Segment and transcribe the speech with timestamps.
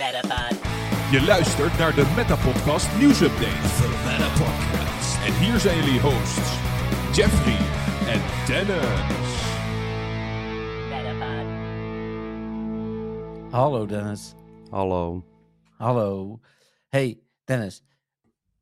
[0.00, 0.58] Metapod.
[1.10, 3.68] Je luistert naar de Metapodcast nieuwsupdate.
[3.80, 5.24] The Meta Podcast.
[5.26, 6.50] En hier zijn jullie hosts,
[7.16, 7.58] Jeffrey
[8.12, 9.28] en Dennis.
[10.90, 11.46] Metapod.
[13.52, 14.34] Hallo Dennis.
[14.70, 15.24] Hallo.
[15.76, 16.40] Hallo.
[16.88, 17.82] Hey Dennis,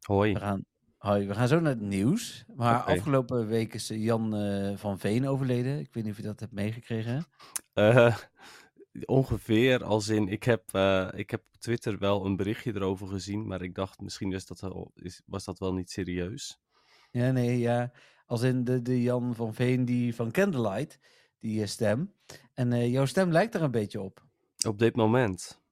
[0.01, 0.33] Hoi.
[0.33, 0.65] we gaan,
[0.97, 2.45] hoi, we gaan zo naar het nieuws.
[2.55, 5.79] Maar afgelopen week is eh, Jan eh, van Veen overleden.
[5.79, 7.27] Ik weet niet of je dat hebt meegekregen.
[7.73, 8.17] Eh,
[9.07, 13.47] ongeveer als in, ik heb, eh, ik heb op Twitter wel een berichtje erover gezien,
[13.47, 16.61] maar ik dacht misschien is dat wel, is, was dat wel niet serieus.
[17.11, 17.93] Ja, nee, ja.
[18.27, 20.99] Als in de, de Jan van Veen die van Candlelight,
[21.39, 22.15] die eh, stem.
[22.55, 24.27] En eh, jouw stem lijkt er een beetje op.
[24.67, 25.63] Op dit moment.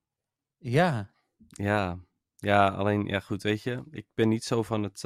[0.59, 1.11] Ja,
[1.49, 1.99] Ja.
[2.39, 5.03] Ja, alleen, ja goed, weet je, ik ben niet zo van het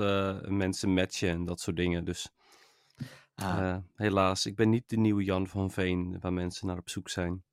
[0.48, 2.04] mensen matchen en dat soort dingen.
[2.04, 2.30] Dus
[3.34, 7.08] ah, helaas, ik ben niet de nieuwe Jan van Veen waar mensen naar op zoek
[7.08, 7.44] zijn.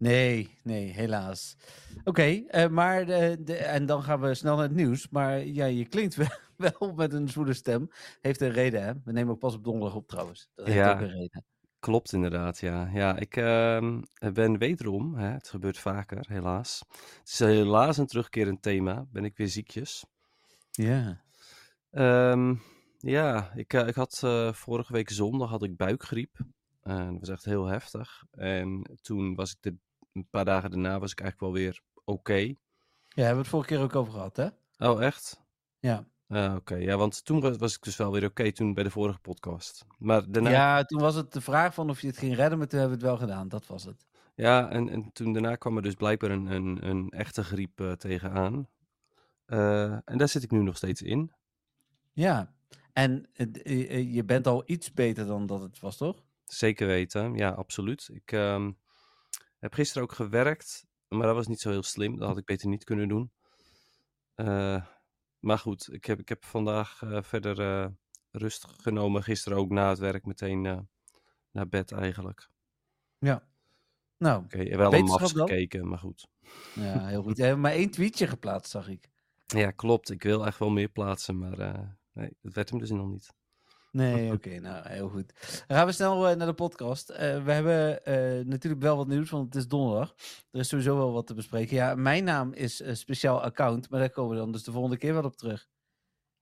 [0.00, 1.56] Nee, nee, helaas.
[2.04, 5.08] Oké, eh, maar de, de, en dan gaan we snel naar het nieuws.
[5.08, 6.28] Maar ja, je klinkt wel,
[6.78, 7.90] wel met een zwoele stem.
[8.20, 8.92] Heeft een reden, hè?
[9.04, 10.50] We nemen ook pas op donderdag op trouwens.
[10.54, 10.92] Dat heeft Ja.
[10.92, 11.44] ook een reden.
[11.78, 12.90] Klopt inderdaad, ja.
[12.92, 14.00] Ja, ik ehm,
[14.32, 16.84] ben wederom, hè, het gebeurt vaker, helaas.
[17.18, 20.04] Het is helaas een terugkerend thema, ben ik weer ziekjes.
[20.70, 21.22] Ja.
[21.90, 22.54] Ehm,
[22.98, 26.38] ja, ik, eh, ik had eh, vorige week zondag had ik buikgriep.
[26.82, 28.24] En dat was echt heel heftig.
[28.30, 29.74] En toen was ik de,
[30.12, 32.34] een paar dagen daarna was ik eigenlijk wel weer oké.
[32.34, 32.54] Ja,
[33.14, 34.48] hebben we het vorige keer ook over gehad, hè?
[34.78, 35.40] Oh, echt?
[35.78, 36.04] Ja.
[36.28, 36.74] Ah, oké.
[36.74, 39.86] Ja, want toen was, ik dus wel weer oké, toen bij de vorige podcast.
[39.98, 42.66] Maar daarna, Ja, toen was het de vraag van of je het ging redden, maar
[42.66, 43.48] toen hebben we het wel gedaan.
[43.48, 44.06] Dat was het.
[44.34, 47.92] Ja, en, en toen daarna kwam er dus blijkbaar een, een, een echte griep eh,
[47.92, 48.68] tegenaan.
[49.44, 51.32] Eh, en daar zit ik nu nog steeds in.
[52.12, 52.52] Ja.
[52.92, 56.22] En eh, je bent al iets beter dan dat het was, toch?
[56.44, 58.08] Zeker weten, ja, absoluut.
[58.12, 58.70] Ik ehm,
[59.60, 62.18] heb gisteren ook gewerkt, maar dat was niet zo heel slim.
[62.18, 63.32] Dat had ik beter niet kunnen doen.
[64.34, 64.84] Eh,
[65.38, 67.90] maar goed, ik heb, ik heb vandaag eh, verder eh,
[68.30, 69.22] rust genomen.
[69.22, 70.88] Gisteren ook na het werk meteen
[71.50, 72.48] naar bed eigenlijk.
[73.18, 73.48] Ja.
[74.16, 76.28] Nou, Oké, wel een gekeken, maar goed.
[76.74, 77.36] ja, heel goed.
[77.36, 79.10] Je hebt maar één tweetje geplaatst, zag ik.
[79.46, 80.10] Ja, klopt.
[80.10, 81.56] Ik wil echt wel meer plaatsen, maar
[82.12, 83.32] nee, het werd hem dus nog niet.
[83.90, 85.32] Nee, oké, nou heel goed.
[85.66, 87.08] Dan gaan we snel eh, naar de podcast.
[87.10, 90.14] Eh, we hebben eh, natuurlijk wel wat nieuws, want het is donderdag.
[90.50, 91.76] Er is sowieso wel wat te bespreken.
[91.76, 95.14] Ja, mijn naam is speciaal account, maar daar komen we dan dus de volgende keer
[95.14, 95.68] wel op terug.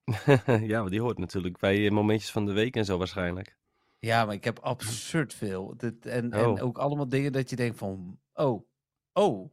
[0.72, 3.56] ja, maar die hoort natuurlijk bij momentjes van de week en zo waarschijnlijk.
[3.98, 5.74] Ja, maar ik heb absurd veel.
[5.76, 6.62] Dit, en, en Oh.
[6.62, 8.68] ook allemaal dingen dat je denkt van, oh,
[9.12, 9.50] oh,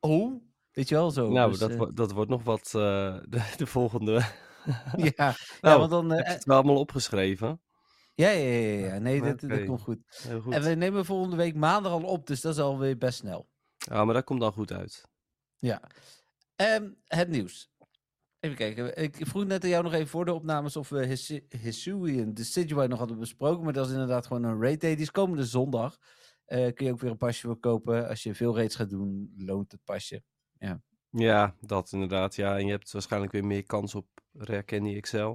[0.00, 0.42] oh.
[0.72, 1.30] Weet je wel zo.
[1.30, 4.24] nou, dus, dat, dat wordt nog wat de, de volgende.
[4.96, 6.10] ja, ja, Nou, want dan...
[6.12, 7.60] eh, Heb je het wel allemaal opgeschreven?
[8.14, 8.98] ja, ja, ja, ja, ja.
[8.98, 9.98] Nee, dat, komt goed.
[10.22, 10.52] Heel goed.
[10.52, 13.48] En we nemen volgende week maandag al op, dus dat is alweer best snel.
[13.76, 15.04] Ja, maar dat komt dan goed uit.
[15.58, 15.82] Ja.
[16.56, 17.70] Ehm, het nieuws.
[18.40, 18.96] Even kijken.
[19.02, 22.88] Ik vroeg net aan jou nog even voor de opnames of we His- Hisuian Decidueye
[22.88, 23.64] nog hadden besproken.
[23.64, 24.92] Maar dat is inderdaad gewoon een raid day.
[24.94, 25.98] Die is komende zondag.
[26.44, 28.08] Eh, kun je ook weer een pasje voor kopen.
[28.08, 30.22] Als je veel raids gaat doen, loont het pasje.
[31.10, 32.34] Ja, dat inderdaad.
[32.36, 34.06] Ja, en je hebt waarschijnlijk weer meer kans op
[34.38, 35.34] Rare Candy XL.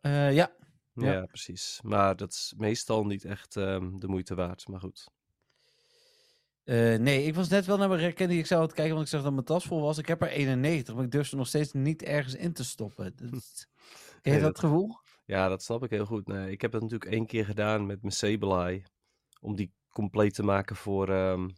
[0.00, 0.28] Ja.
[0.28, 0.52] Ja.
[0.94, 1.24] Ja.
[1.26, 1.80] precies.
[1.82, 4.68] Maar dat is meestal niet echt ehm, de moeite waard.
[4.68, 5.08] Maar goed.
[6.64, 8.40] Eh, nee, ik was net wel naar mijn herkenning.
[8.40, 9.98] Ik zou het kijken, want ik zag dat mijn tas vol was.
[9.98, 13.12] Ik heb er 91, maar ik durf ze nog steeds niet ergens in te stoppen.
[13.30, 13.66] Dat...
[14.22, 14.98] Ken je Nee, dat dat- gevoel?
[15.24, 16.26] Ja, dat snap ik heel goed.
[16.26, 18.82] Nee, ik heb dat natuurlijk één keer gedaan met mijn Sableye.
[19.40, 21.48] Om die compleet te maken voor ehm,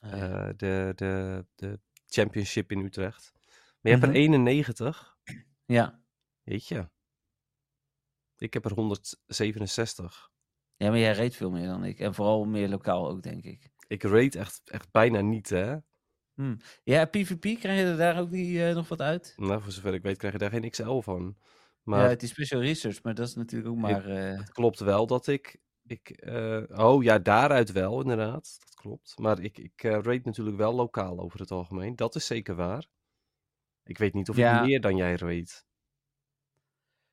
[0.00, 3.30] eh, de, de, de championship in Utrecht.
[3.34, 4.10] Maar je hebt Mhm.
[4.10, 5.16] er 91.
[5.72, 6.00] Ja.
[6.42, 6.88] Weet je.
[8.36, 10.30] Ik heb er 167.
[10.76, 11.98] ja, maar jij reed veel meer dan ik.
[11.98, 13.70] En vooral meer lokaal ook, denk ik.
[13.86, 15.76] Ik rate echt, echt bijna niet, hè.
[16.84, 19.32] Ja, PvP, krijg je er daar ook niet eh, nog wat uit?
[19.36, 21.36] Nou, voor zover ik weet krijg je daar geen XL van.
[21.82, 22.02] Maar...
[22.02, 24.06] Ja, het is special research, maar dat is natuurlijk ook maar...
[24.06, 25.60] eh, het klopt wel dat ik...
[25.86, 28.56] ik eh, oh ja, daaruit wel, inderdaad.
[28.58, 29.18] Dat klopt.
[29.18, 31.96] Maar ik, ik rate natuurlijk wel lokaal over het algemeen.
[31.96, 32.86] Dat is zeker waar.
[33.84, 34.60] Ik weet niet of Ja.
[34.60, 35.62] ik meer dan jij rate.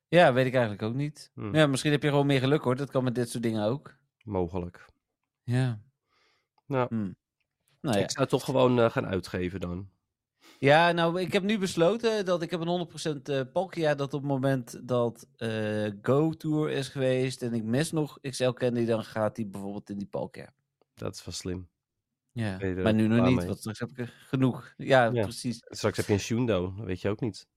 [0.07, 1.31] Ja, weet ik eigenlijk ook niet.
[1.33, 1.55] Hm.
[1.55, 2.75] Ja, misschien heb je gewoon meer geluk hoor.
[2.75, 3.95] Dat kan met dit soort dingen ook.
[4.23, 4.85] Mogelijk.
[5.43, 5.81] Ja.
[6.65, 7.11] Nou, Hm.
[7.81, 8.03] Nou ja.
[8.03, 9.89] ik zou toch gewoon eh, gaan uitgeven dan.
[10.59, 14.19] Ja, nou, ik heb nu besloten dat ik heb een 100% eh Palkia dat op
[14.21, 19.03] het moment dat eh Go Tour is geweest en ik mis nog XL Candy, dan
[19.03, 20.53] gaat die bijvoorbeeld in die Palkia.
[20.93, 21.69] Dat is wel slim.
[22.39, 23.45] Ja, maar nu nog niet, mee?
[23.45, 24.73] want straks heb ik er genoeg.
[24.77, 25.23] Ja, Ja.
[25.23, 25.57] precies.
[25.61, 27.47] Straks heb je een Shundo, dat weet je ook niet.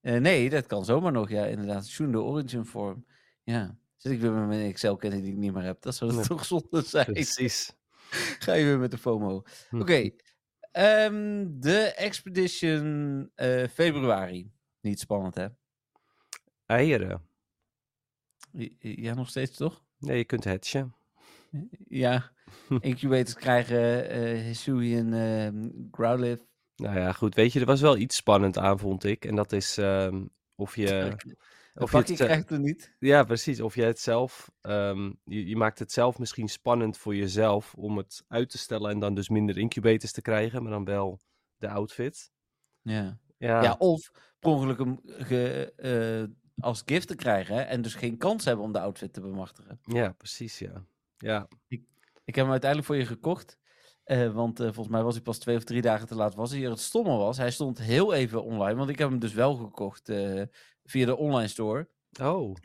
[0.00, 1.86] Eh, nee, dat kan zomaar nog, ja, inderdaad.
[1.86, 3.06] Shundo Origin Form.
[3.44, 5.82] Ja, zit ik weer met mijn Candy die ik niet meer heb.
[5.82, 6.24] Dat zou Nee.
[6.26, 7.12] toch zonde zijn.
[7.12, 7.72] Precies.
[8.38, 9.42] Ga je weer met de FOMO.
[9.68, 9.80] Hm.
[9.80, 10.10] Oké.
[10.72, 14.50] Ehm, de Expedition eh, februari.
[14.80, 15.46] Niet spannend, hè?
[16.66, 17.22] Eieren.
[18.78, 19.84] Ja, nog steeds toch?
[19.98, 20.94] Nee, je kunt hatchen.
[21.88, 22.32] Ja.
[22.80, 26.44] Incubators krijgen eh Hisui en ehm Growlithe.
[26.76, 27.34] Nou ja, goed.
[27.34, 29.24] Weet je, er was wel iets spannend aan, vond ik.
[29.24, 31.16] En dat is ehm, of je...
[31.78, 32.94] Of je het, krijgt er niet.
[32.98, 33.60] Ja, precies.
[33.60, 34.50] Of je het zelf...
[34.60, 38.90] ehm, je, je maakt het zelf misschien spannend voor jezelf om het uit te stellen
[38.90, 41.20] en dan dus minder incubators te krijgen, maar dan wel
[41.56, 42.32] de outfit.
[42.82, 43.18] Ja.
[43.38, 48.16] Ja, Ja, of per ongeluk hem ge, eh, als gift te krijgen en dus geen
[48.16, 49.80] kans hebben om de outfit te bemachtigen.
[49.82, 50.84] ja precies, ja.
[51.16, 51.84] Ja, Ik
[52.34, 53.58] heb hem uiteindelijk voor je gekocht.
[54.04, 56.34] eh, want eh, volgens mij was hij pas twee of drie dagen te laat.
[56.34, 56.60] Was hij.
[56.60, 58.74] Het stomme was, hij stond heel even online.
[58.74, 60.42] Want ik heb hem dus wel gekocht eh,
[60.84, 61.88] via de online store.
[62.22, 62.56] oh,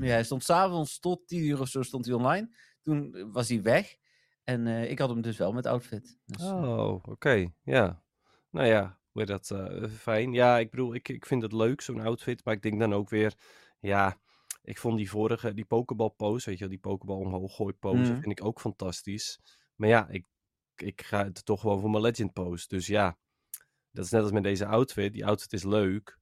[0.00, 2.56] Ja, hij stond s'avonds tot 10 uur of zo stond hij online.
[2.82, 3.96] Toen was hij weg.
[4.44, 6.18] En ik had hem dus wel met outfit.
[6.24, 8.02] Dus, oh, oké, ja.
[8.50, 9.54] Nou ja, hoe heet dat
[9.90, 10.32] fijn.
[10.32, 13.08] Ja, ik bedoel, ik, ik vind het leuk, zo'n outfit, maar ik denk dan ook
[13.08, 13.34] weer,
[13.80, 14.18] ja,
[14.62, 17.96] ik vond die vorige, die pokeball pose, weet je wel, die pokeball omhoog gooi pose,
[18.12, 18.20] Mhm.
[18.20, 19.38] vind ik ook fantastisch.
[19.76, 20.26] Maar ja, ik,
[20.76, 22.68] ik ga het toch gewoon voor mijn legend pose.
[22.68, 23.18] Dus ja,
[23.90, 25.12] dat is net als met deze outfit.
[25.12, 26.18] Die outfit is leuk,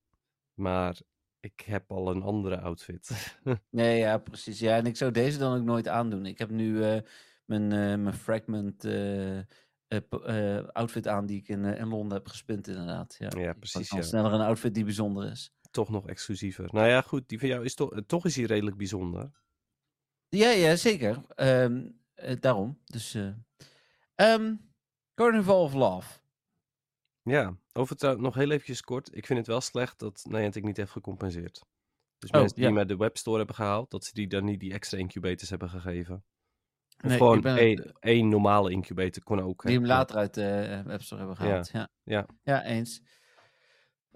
[0.55, 1.00] maar
[1.40, 3.11] ik heb al een andere outfit.
[3.70, 4.58] Nee, ja, precies.
[4.58, 6.26] Ja, en ik zou deze dan ook nooit aandoen.
[6.26, 7.00] Ik heb nu eh,
[7.44, 9.38] mijn, eh, mijn fragment eh,
[10.73, 13.17] outfit aan die ik in, in Londen heb gespind, inderdaad.
[13.19, 14.05] Ja, Ja, precies, pak dan ja.
[14.05, 15.52] sneller een outfit die bijzonder is.
[15.70, 16.69] Toch nog exclusiever.
[16.73, 19.31] Nou ja, goed, die van jou is toch, toch is die redelijk bijzonder.
[20.29, 21.23] Ja, ja, zeker.
[21.35, 22.81] Ehm, eh, daarom.
[22.85, 23.32] Dus, eh
[24.15, 24.55] ehm,
[25.15, 26.19] Carnival of Love.
[27.23, 29.17] Ja, over het eh, nog heel eventjes kort.
[29.17, 31.65] Ik vind het wel slecht dat Niantic niet heeft gecompenseerd.
[32.19, 32.70] Dus Oh, mensen die ja.
[32.70, 36.15] met de webstore hebben gehaald, dat ze die dan niet die extra incubators hebben gegeven.
[36.15, 39.62] Of Nee, ik gewoon één, één normale incubator kon ook.
[39.62, 41.70] Die hem later uit de App Store hebben gehaald.
[41.70, 42.26] Ja, ja.
[42.43, 42.65] ja.
[42.65, 43.03] eens.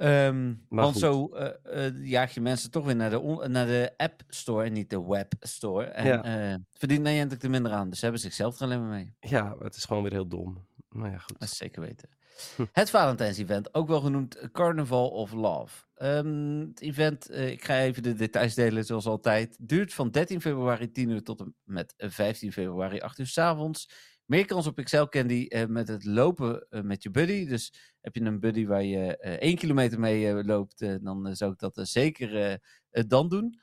[0.02, 1.00] Ehm, Maar want goed.
[1.02, 4.72] zo eh, eh, jaag je mensen toch weer naar de, naar de App Store en
[4.72, 5.84] niet de Web Store.
[5.86, 6.24] En Ja.
[6.52, 7.88] eh verdient Niantic er minder aan.
[7.88, 9.14] Dus ze hebben zichzelf er alleen maar mee.
[9.20, 10.66] Ja, het is gewoon weer heel dom.
[10.88, 11.38] Maar ja, goed.
[11.40, 12.08] Dat is zeker weten.
[12.56, 12.64] Hm.
[12.72, 15.84] Het Valentijns-event, ook wel genoemd Carnival of Love.
[15.94, 20.40] Ehm, het event, eh, ik ga even de details delen zoals altijd, duurt van 13
[20.40, 23.90] februari 10 uur tot en met 15 februari 8 uur s avonds.
[24.24, 27.46] Meer kans op Excel Candy eh, met het lopen eh, met je buddy.
[27.46, 31.58] Dus heb je een buddy waar je eh 1 kilometer mee loopt, dan zou ik
[31.58, 32.60] dat zeker
[32.90, 33.60] dan doen.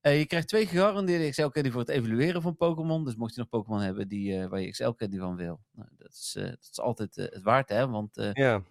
[0.00, 3.04] Je krijgt twee gegarandeerde Excel Candy voor het evalueren van Pokémon.
[3.04, 5.60] Dus mocht je nog Pokémon hebben die, waar je Excel Candy van wil.
[5.70, 7.88] Nou, dat, is, dat is altijd het waard, hè?
[7.88, 8.62] Want Ja,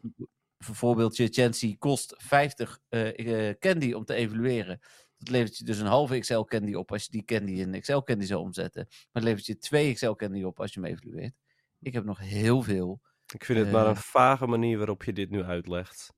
[0.59, 4.79] voor voorbeeldje, Chancy kost 50 eh, eh, candy om te evalueren.
[5.19, 7.97] Dat levert je dus een halve XL candy op als je die candy in XL
[7.99, 8.85] candy zou omzetten.
[8.89, 11.33] Maar het levert je twee XL candy op als je hem evalueert.
[11.79, 13.01] Ik heb nog heel veel.
[13.33, 13.89] ik vind het maar Eh.
[13.89, 16.13] een vage manier waarop je dit nu uitlegt.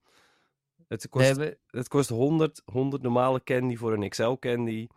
[0.87, 4.87] Het kost, hebben, het kost 100, 100 normale candy voor een XL candy.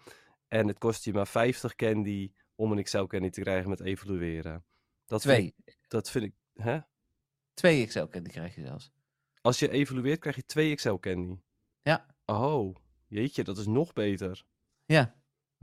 [0.48, 4.64] En het kost je maar 50 candy om een XL candy te krijgen met evalueren.
[5.06, 5.54] Dat vind twee.
[5.88, 6.32] dat vind ik.
[6.54, 6.78] Hè?
[7.54, 8.92] Twee XL candy krijg je zelfs.
[9.40, 11.36] Als je evalueert, krijg je twee Excel candy.
[11.82, 12.06] Ja.
[12.24, 12.76] Oh,
[13.14, 14.44] jeetje, dat is nog beter.
[14.84, 15.14] Ja,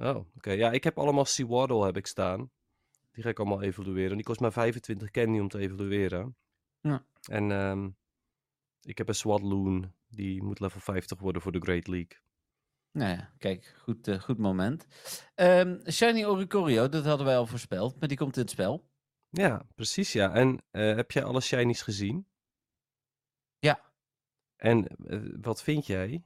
[0.02, 0.52] Oh, oké.
[0.52, 2.52] Ja, ik heb allemaal Seawaddle heb ik staan.
[3.12, 4.16] Die ga ik allemaal evalueren.
[4.16, 6.36] Die kost maar 25 candy om te evalueren.
[6.80, 7.06] Ja.
[7.30, 7.90] En ehm,
[8.82, 9.94] ik heb een Swadloon.
[10.08, 12.20] Die moet level 50 worden voor de Great League.
[12.92, 14.88] nou ja, kijk, goed, eh, goed moment.
[15.36, 18.90] Ehm, Shiny Oricorio, dat hadden wij al voorspeld, maar die komt in het spel.
[19.30, 20.34] Ja, precies ja.
[20.34, 22.28] En eh, heb jij alle shinies gezien?
[23.60, 23.92] Ja.
[24.56, 26.24] En eh, wat vind jij?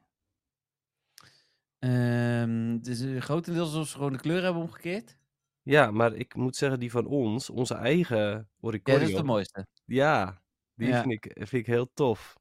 [1.89, 5.17] Ehm dus grotendeels alsof ze gewoon de kleur hebben omgekeerd.
[5.61, 8.99] Ja, maar ik moet zeggen, die van ons, onze eigen Ja, Oricorio.
[8.99, 9.67] dat is de mooiste.
[9.85, 10.41] Ja,
[10.75, 11.01] die Ja.
[11.01, 12.37] Vind, ik, vind ik heel tof.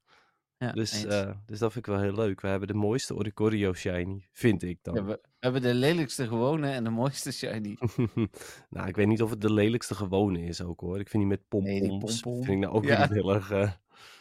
[0.57, 2.41] Ja, Dus, eh, dus dat vind ik wel heel leuk.
[2.41, 4.95] We hebben de mooiste Oricorio shiny, vind ik dan.
[4.95, 7.77] Ja, we, hebben de lelijkste gewone en de mooiste shiny.
[8.69, 10.99] nou, ik weet niet of het de lelijkste gewone is ook hoor.
[10.99, 12.43] Ik vind die met Nee, die pompoms, pompom.
[12.43, 13.01] vind ik nou ook Ja.
[13.01, 13.51] niet heel erg...
[13.51, 13.71] eh,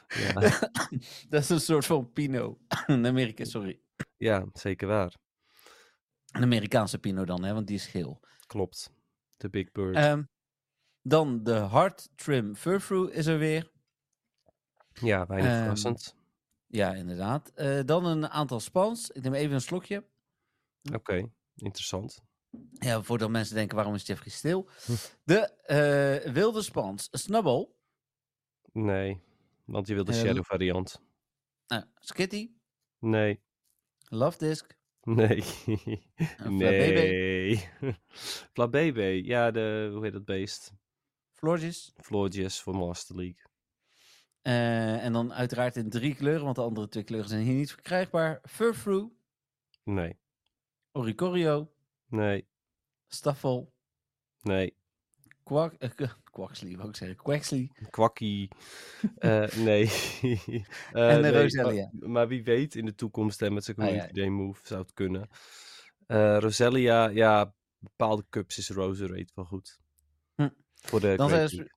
[0.06, 0.32] ja,
[1.28, 2.58] Dat is een soort van Pino.
[2.86, 3.80] Een Amerika, sorry.
[4.16, 5.14] Ja, zeker waar.
[6.32, 8.20] Een Amerikaanse Pino dan, hè, want die is geel.
[8.46, 8.92] Klopt.
[9.36, 9.96] De Big Bird.
[9.96, 10.22] Ehm,
[11.02, 13.70] dan de Hard Trim Furfrou is er weer.
[14.92, 16.14] ja, weinig ehm, verrassend.
[16.66, 17.48] Ja, inderdaad.
[17.54, 19.10] Eh, dan een aantal spans.
[19.10, 20.08] Ik neem even een slokje.
[20.92, 22.22] Oké, interessant.
[22.72, 24.68] Ja, voordat mensen denken, waarom is Jeffrey stil?
[24.84, 24.92] Hm.
[25.24, 27.08] De eh, wilde spans.
[27.10, 27.72] Snubble.
[28.72, 29.20] Nee,
[29.64, 31.00] want je wil de Eh, Shadow variant.
[31.66, 32.50] Nou, Skitty.
[32.98, 33.42] Nee,
[34.14, 34.76] Love Disc.
[35.02, 36.94] nee, Flabébé.
[36.94, 37.68] nee.
[38.52, 40.72] Flabébé, ja, de, hoe heet dat beest?
[41.32, 41.92] Florges.
[41.96, 43.42] Florges voor Master League.
[44.42, 47.72] Eh, en dan uiteraard in drie kleuren, want de andere twee kleuren zijn hier niet
[47.72, 48.40] verkrijgbaar.
[48.48, 49.08] Furfru,
[49.84, 50.18] Nee,
[50.92, 51.72] Oricorio,
[52.06, 52.48] nee,
[53.06, 53.72] Staffel,
[54.42, 54.76] nee.
[55.44, 55.90] Kwak, eh,
[56.30, 57.16] Quaxley, wou ik zeggen.
[57.16, 57.70] Quaxley.
[57.90, 58.48] Kwakkie.
[59.18, 59.86] Eh, nee.
[60.92, 61.90] Eh, En de Roselia.
[61.92, 63.90] Maar, maar wie weet in de toekomst hè, met zijn Ah, ja.
[63.90, 65.28] community day move zou het kunnen.
[66.38, 69.78] Roselia, ja, bepaalde cups is Rose Rate wel goed.
[70.34, 70.48] Hm.
[70.74, 71.70] Voor de Dan zijn spe-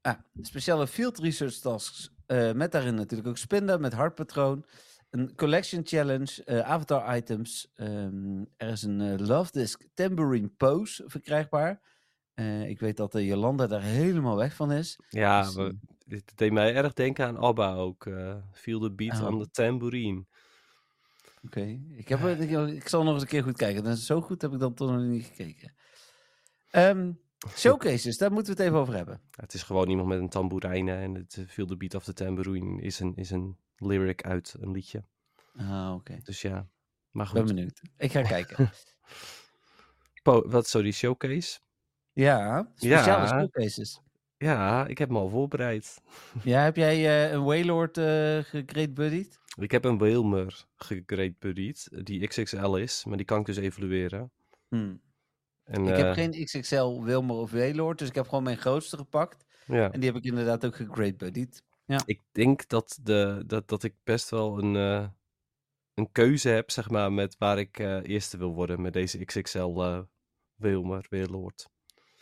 [0.00, 2.10] ah, speciale field research tasks.
[2.54, 4.64] met daarin natuurlijk ook Spinda met hartpatroon.
[5.10, 7.70] Een collection challenge, avatar items.
[7.74, 11.80] ehm, er is een Love Disc tambourine pose verkrijgbaar.
[12.36, 14.98] Eh, ik weet dat de Jolanda daar helemaal weg van is.
[15.08, 15.72] Ja, Dus, we, eh,
[16.06, 18.06] dit deed mij erg denken aan ABBA ook.
[18.06, 19.26] eh Feel the beat Oh.
[19.26, 20.24] on the tambourine.
[21.44, 23.84] Oké, ik, heb het- ik, ik zal nog eens een keer goed kijken.
[23.84, 25.74] Dat is zo goed heb ik dan toch nog niet gekeken.
[26.70, 27.12] Ehm,
[27.48, 29.20] showcases, daar moeten we het even over hebben.
[29.30, 31.94] Ja, het is gewoon iemand met een tamboerijn hè, en het eh, Feel the beat
[31.94, 35.04] of the tambourine is een, is een lyric uit een liedje.
[35.56, 36.18] Ah, oké.
[36.22, 36.68] Dus ja,
[37.10, 37.54] maar Ik ben goed.
[37.54, 37.80] benieuwd.
[37.96, 38.70] Ik ga kijken.
[40.22, 41.58] Po- wat, sorry, showcase?
[42.16, 43.38] Ja, speciale Ja.
[43.38, 44.00] showcases.
[44.36, 46.02] Ja, ik heb me al voorbereid.
[46.44, 49.38] Ja, heb jij eh, een Waylord eh gegreat?
[49.58, 54.30] Ik heb een Wilmer gegreat buddied, die XXL is, maar die kan ik dus evalueren.
[54.68, 54.94] Hm.
[55.64, 58.96] En, Ik eh, heb geen XXL Wilmer of Waylord, dus ik heb gewoon mijn grootste
[58.96, 59.44] gepakt.
[59.66, 61.62] ja, En die heb ik inderdaad ook gegreat buddied.
[62.06, 65.08] ik denk dat, de, dat, dat ik best wel een, eh,
[65.94, 69.80] een keuze heb, zeg maar, met waar ik eh, eerste wil worden met deze XXL
[69.82, 70.00] eh
[70.54, 71.68] Wilmer, Weerlord.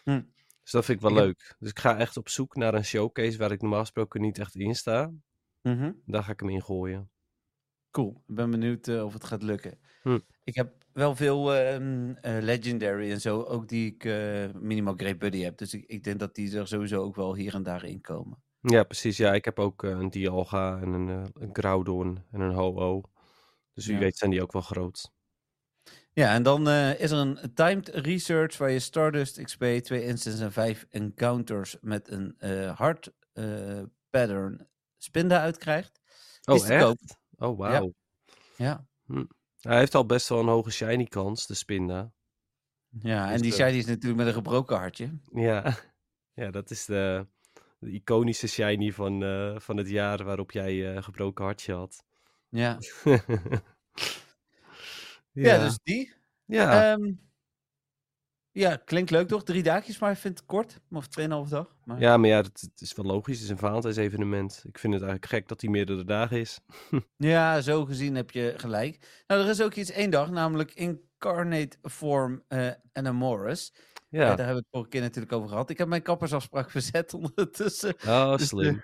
[0.04, 0.22] Hm.
[0.62, 1.56] Dus dat vind ik wel Ik heb- leuk.
[1.58, 4.54] Dus ik ga echt op zoek naar een showcase waar ik normaal gesproken niet echt
[4.54, 5.12] in sta.
[5.62, 5.92] Mhm.
[6.06, 7.10] Daar ga ik hem in gooien.
[7.90, 9.78] Cool, ik ben benieuwd eh, of het gaat lukken.
[10.02, 10.18] Hm.
[10.44, 15.18] Ik heb wel veel ehm, eh, Legendary en zo, ook die ik eh, minimaal Great
[15.18, 15.58] Buddy heb.
[15.58, 18.42] Dus ik, ik denk dat die er sowieso ook wel hier en daar in komen.
[18.60, 19.16] Ja, precies.
[19.16, 23.04] Ja, ik heb ook een Dialga en een, een Groudon en een Ho-Oh.
[23.72, 24.00] Dus wie Ja.
[24.00, 25.12] weet zijn die ook wel groot.
[26.14, 30.40] Ja, en dan eh, is er een timed research waar je Stardust XP, twee instants
[30.40, 34.68] en vijf encounters met een eh hard eh, pattern
[34.98, 36.00] spinda uitkrijgt.
[36.44, 37.18] Oh, Is echt?
[37.36, 37.94] Oh, wauw.
[38.56, 38.86] Ja,
[39.60, 42.12] Hij heeft al best wel een hoge shiny kans, de Spinda.
[42.88, 45.18] ja en Dus, die eh, shiny is natuurlijk met een gebroken hartje.
[45.32, 45.76] Ja,
[46.40, 47.26] ja dat is de,
[47.78, 49.20] de iconische shiny van,
[49.60, 52.04] van het jaar waarop jij gebroken hartje had.
[52.48, 52.78] Ja,
[55.42, 56.12] ja, dus die.
[56.44, 56.92] ja.
[56.92, 57.12] Ehm,
[58.50, 59.44] ja, klinkt leuk toch?
[59.44, 60.80] Drie dagjes, maar ik vind het kort.
[60.90, 61.76] Of tweeënhalve dag.
[61.84, 62.00] Maar...
[62.00, 63.34] ja, maar ja, het, is wel logisch.
[63.34, 64.64] Het is een Valentijns evenement.
[64.66, 66.58] Ik vind het eigenlijk gek dat hij meerdere dagen is.
[67.16, 69.22] Ja, zo gezien heb je gelijk.
[69.26, 73.72] Nou, er is ook iets één dag, namelijk Incarnate Form eh Anamoris.
[74.08, 74.20] Ja.
[74.20, 75.70] Ja, daar hebben we het vorige keer natuurlijk over gehad.
[75.70, 77.94] Ik heb mijn kappersafspraak verzet ondertussen.
[78.06, 78.82] oh, Dus, eh, slim.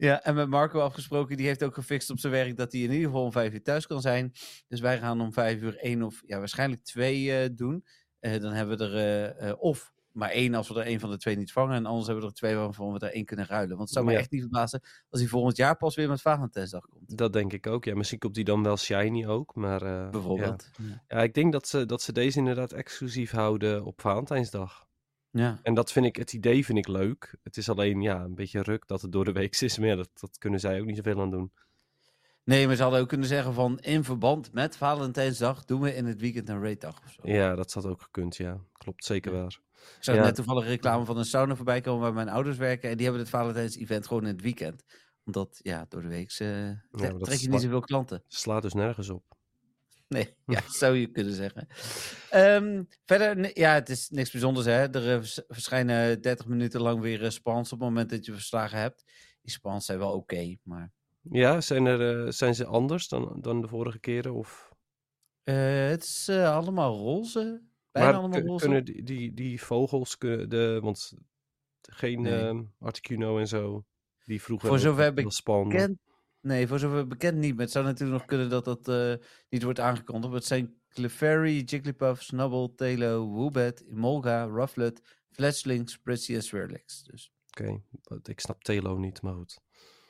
[0.00, 1.36] Ja, en met Marco afgesproken.
[1.36, 3.62] Die heeft ook gefixt op zijn werk dat hij in ieder geval om vijf uur
[3.62, 4.32] thuis kan zijn.
[4.68, 7.84] Dus wij gaan om vijf uur één of ja, waarschijnlijk twee eh, doen.
[8.18, 11.16] Eh, dan hebben we er eh, of maar één als we er één van de
[11.16, 11.74] twee niet vangen.
[11.74, 13.76] En anders hebben we er twee waarvan we er één kunnen ruilen.
[13.76, 14.18] Want het zou me Ja.
[14.18, 14.80] echt niet verbazen
[15.10, 17.18] als hij volgend jaar pas weer met Valentijnsdag komt.
[17.18, 17.84] Dat denk ik ook.
[17.84, 19.54] Ja, misschien komt die dan wel shiny ook.
[19.54, 20.10] Maar.
[20.10, 20.70] Bijvoorbeeld.
[20.76, 21.02] Ja.
[21.08, 24.88] Ja, ik denk dat ze, dat ze deze inderdaad exclusief houden op Valentijnsdag.
[25.30, 25.58] Ja.
[25.62, 27.34] En dat vind ik, het idee vind ik leuk.
[27.42, 29.78] Het is alleen ja, een beetje ruk dat het door de week is.
[29.78, 31.52] Maar ja, dat, dat kunnen zij ook niet zoveel aan doen.
[32.44, 36.04] Nee, maar ze hadden ook kunnen zeggen van in verband met Valentijnsdag doen we in
[36.06, 37.20] het weekend een raiddag of zo.
[37.22, 38.60] Ja, dat had ook gekund, ja.
[38.72, 39.60] Klopt, zeker waar.
[39.96, 40.22] Ik zag Ja.
[40.22, 42.90] net toevallig reclame van een sauna voorbij komen waar mijn ouders werken.
[42.90, 44.84] En die hebben het Valentijns-event gewoon in het weekend.
[45.24, 48.22] Omdat, ja, door de week trek je niet zoveel klanten.
[48.28, 49.24] Slaat dus nergens op.
[50.16, 51.66] Nee, ja, zou je kunnen zeggen.
[52.30, 54.66] Ehm, verder, ja, het is niks bijzonders.
[54.66, 54.72] Hè?
[54.72, 58.32] Er eh, vers- verschijnen 30 minuten lang weer eh, spans op het moment dat je
[58.32, 59.04] verslagen hebt.
[59.42, 60.92] Die spans zijn wel oké, maar...
[61.22, 64.34] Ja, zijn, er, eh, zijn ze anders dan, dan de vorige keren?
[64.34, 64.72] Of...
[65.44, 67.62] het is allemaal roze.
[67.92, 68.64] Bijna maar allemaal roze.
[68.64, 71.12] kunnen die, die, die vogels, kunnen de, want
[71.80, 72.32] geen Nee.
[72.32, 73.84] ehm Articuno en zo,
[74.24, 76.00] die vroeger Voor zover wel spanden.
[76.40, 77.52] Nee, voor zover bekend niet.
[77.54, 79.14] Maar het zou natuurlijk nog kunnen dat dat eh,
[79.48, 80.26] niet wordt aangekondigd.
[80.28, 87.02] Maar het zijn Clefairy, Jigglypuff, Snubble, Talo, Woobat, Emolga, Rufflet, Fletchling, Spritzy en Swirlix.
[87.02, 87.32] Dus.
[87.50, 87.82] Oké,
[88.22, 89.60] ik snap Telo niet, maar goed.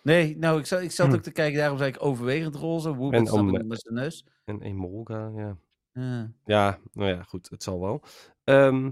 [0.03, 1.15] Nee, nou, ik zat, ik zat Hm.
[1.15, 1.59] ook te kijken.
[1.59, 2.95] Daarom zei ik overwegend roze.
[2.95, 4.27] Woobat En snap om- met zijn neus.
[4.45, 5.57] En Emolga, ja.
[5.93, 6.33] Ja.
[6.45, 8.03] Ja, nou ja, goed, het zal wel.
[8.45, 8.91] Ehm,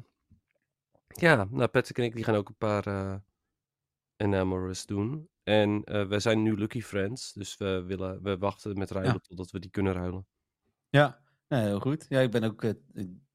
[1.08, 3.14] ja, nou, Patrick en ik die gaan ook een paar eh
[4.16, 5.28] Enamorous doen.
[5.48, 9.18] En eh we zijn nu Lucky Friends, dus we, willen, we wachten met ruilen Ja.
[9.18, 10.26] totdat we die kunnen ruilen.
[10.88, 12.06] Ja, nou, heel goed.
[12.08, 12.72] Ja, ik ben ook eh,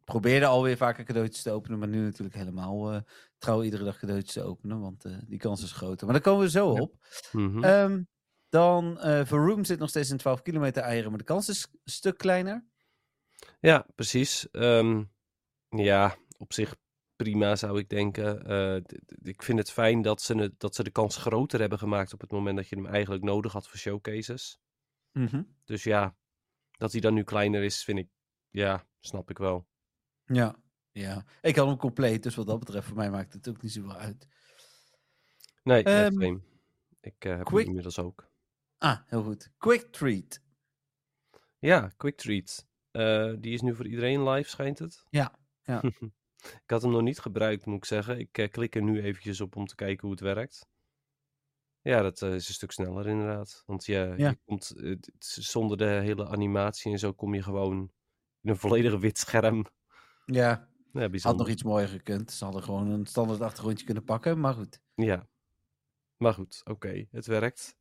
[0.03, 3.01] probeerde alweer vaker cadeautjes te openen, maar nu natuurlijk helemaal eh,
[3.37, 6.05] trouw iedere dag cadeautjes te openen, want die kans is groter.
[6.05, 6.81] Maar daar komen we zo Ja.
[6.81, 6.95] op.
[7.31, 7.63] Mhm.
[7.63, 8.03] Ehm,
[8.49, 11.79] dan, eh Vroom zit nog steeds in 12 kilometer eieren, maar de kans is een
[11.91, 12.65] stuk kleiner.
[13.59, 14.49] Ja, precies.
[14.51, 15.03] Ehm,
[15.69, 16.75] ja, op zich
[17.15, 18.45] prima zou ik denken.
[18.45, 18.81] Eh,
[19.21, 22.31] ik vind het fijn dat ze, dat ze de kans groter hebben gemaakt op het
[22.31, 24.59] moment dat je hem eigenlijk nodig had voor showcases.
[25.11, 25.43] Mhm.
[25.63, 26.15] Dus ja,
[26.71, 28.09] dat hij dan nu kleiner is, vind ik,
[28.49, 29.67] ja, snap ik wel.
[30.25, 30.55] Ja.
[30.91, 33.71] ja, ik had hem compleet, dus wat dat betreft, voor mij maakt het ook niet
[33.71, 34.27] zoveel uit.
[35.63, 36.37] Nee, Ehm.
[37.03, 38.31] Ik eh, heb hem inmiddels ook.
[38.77, 39.51] Ah, heel goed.
[39.57, 40.41] Quick Treat.
[41.59, 42.67] Ja, Quick Treat.
[42.91, 45.03] Eh, die is nu voor iedereen live, schijnt het?
[45.09, 45.81] Ja, ja.
[46.43, 48.19] ik had hem nog niet gebruikt, moet ik zeggen.
[48.19, 50.67] Ik eh, klik er nu eventjes op om te kijken hoe het werkt.
[51.81, 53.63] Ja, dat eh, is een stuk sneller inderdaad.
[53.65, 54.29] Want je, Ja.
[54.29, 57.91] je komt, eh, zonder de hele animatie en zo kom je gewoon
[58.41, 59.65] in een volledig wit scherm.
[60.25, 62.31] Ja, Ja, had nog iets mooier gekund.
[62.31, 64.79] Ze hadden gewoon een standaard achtergrondje kunnen pakken, maar goed.
[64.95, 65.27] Ja.
[66.17, 67.75] Maar goed, oké, het werkt.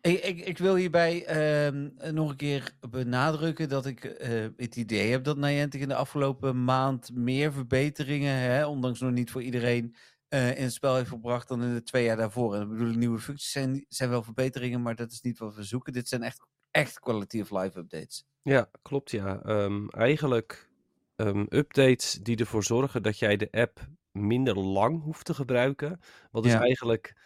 [0.00, 5.10] Ik, ik, ik wil hierbij ehm, nog een keer benadrukken dat ik eh, het idee
[5.10, 9.96] heb dat Niantic in de afgelopen maand meer verbeteringen, hè, ondanks nog niet voor iedereen,
[10.28, 12.54] eh, in het spel heeft gebracht dan in de twee jaar daarvoor.
[12.54, 15.54] En dat bedoel ik, nieuwe functies zijn, zijn wel verbeteringen, maar dat is niet wat
[15.54, 15.92] we zoeken.
[15.92, 18.24] Dit zijn echt, echt quality of life updates.
[18.42, 19.42] Ja, klopt ja.
[19.42, 20.68] Ehm, eigenlijk
[21.16, 26.00] ehm, updates die ervoor zorgen dat jij de app minder lang hoeft te gebruiken.
[26.30, 26.60] Wat dus Ja.
[26.60, 27.16] eigenlijk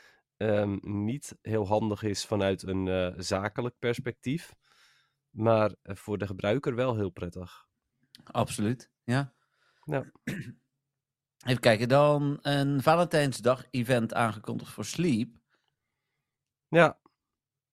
[0.41, 4.55] ehm, niet heel handig is vanuit een eh, zakelijk perspectief.
[5.31, 7.67] Maar eh, voor de gebruiker wel heel prettig.
[8.25, 9.35] Absoluut, ja.
[9.85, 10.11] Ja.
[11.47, 15.37] Even kijken, dan een Valentijnsdag-event aangekondigd voor Sleep.
[16.69, 17.01] Ja,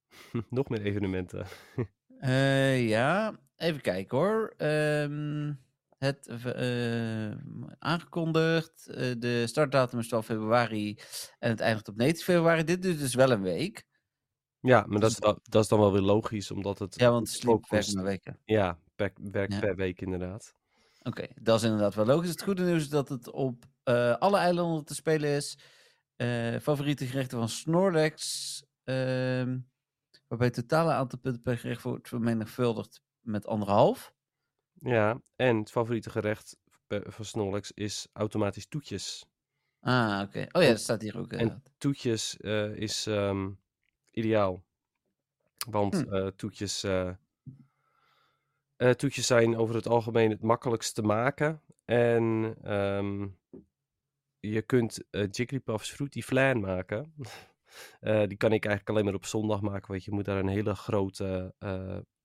[0.50, 1.46] nog meer evenementen.
[2.20, 4.54] Eh, ja, even kijken hoor.
[4.58, 5.54] Ehm,
[5.98, 7.32] het eh,
[7.80, 8.88] aangekondigd.
[8.88, 11.00] eh, de startdatum is 12 februari
[11.40, 12.64] en het eindigt op 19 februari.
[12.64, 13.86] Dit duurt dus wel een week.
[14.60, 17.70] Ja, maar dat is, dat is dan wel weer logisch, omdat het Ja, want sleep
[17.70, 18.40] werkt maar weken.
[18.46, 19.60] Ja, per, werkt Ja.
[19.60, 20.56] per week inderdaad.
[21.04, 22.30] Oké, dat is inderdaad wel logisch.
[22.30, 25.58] Het goede nieuws is dat het op eh, alle eilanden te spelen is.
[26.62, 28.64] Favoriete gerechten van Snorlax.
[28.84, 29.60] ehm,
[30.28, 34.14] waarbij het totale aantal punten per gerecht wordt vermenigvuldigd met anderhalf.
[34.80, 39.26] Ja, en het favoriete gerecht per- van Snorlax is automatisch toetjes.
[39.80, 40.46] Ah, oké.
[40.52, 41.32] Oh ja, dat staat hier ook.
[41.32, 41.72] inderdaad.
[41.78, 43.50] toetjes eh, is ehm,
[44.12, 44.64] ideaal.
[45.70, 46.14] Want Hm.
[46.14, 47.10] eh, toetjes, eh,
[48.76, 51.62] eh, toetjes zijn over het algemeen het makkelijkst te maken.
[51.86, 53.28] En ehm,
[54.40, 57.14] je kunt eh Jigglypuffs Fruity Flan maken.
[58.00, 60.48] Eh, die kan ik eigenlijk alleen maar op zondag maken, want je moet daar een
[60.48, 61.56] hele grote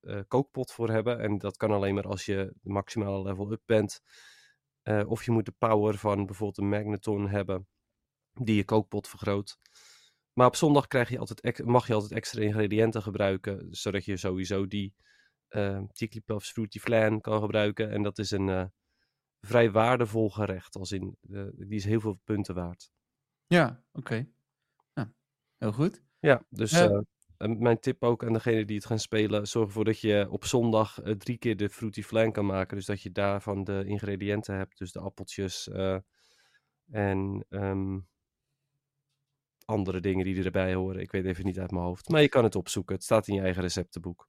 [0.03, 1.21] eh, kookpot voor hebben.
[1.21, 4.01] En dat kan alleen maar als je de maximale level up bent.
[4.83, 7.69] Eh, of je moet de power van bijvoorbeeld een magneton hebben,
[8.33, 9.59] die je kookpot vergroot.
[10.33, 14.67] Maar op zondag krijg je altijd mag je altijd extra ingrediënten gebruiken, zodat je sowieso
[14.67, 14.95] die
[15.93, 17.91] Jigglypuffs Fruity Flan kan gebruiken.
[17.91, 18.73] En dat is een
[19.41, 21.17] vrij waardevol gerecht, als in,
[21.57, 22.91] die is heel veel punten waard.
[23.47, 24.29] Ja, oké.
[24.93, 25.13] Ja,
[25.59, 26.03] heel goed.
[26.19, 27.05] Ja, dus Ja.
[27.49, 31.01] Mijn tip ook aan degene die het gaan spelen, zorg ervoor dat je op zondag
[31.01, 32.77] eh, drie keer de Fruity Flan kan maken.
[32.77, 35.99] Dus dat je daarvan de ingrediënten hebt, dus de appeltjes eh,
[36.91, 37.99] en ehm,
[39.65, 41.01] andere dingen die erbij horen.
[41.01, 42.95] Ik weet even niet uit mijn hoofd, maar je kan het opzoeken.
[42.95, 44.27] Het staat in je eigen receptenboek.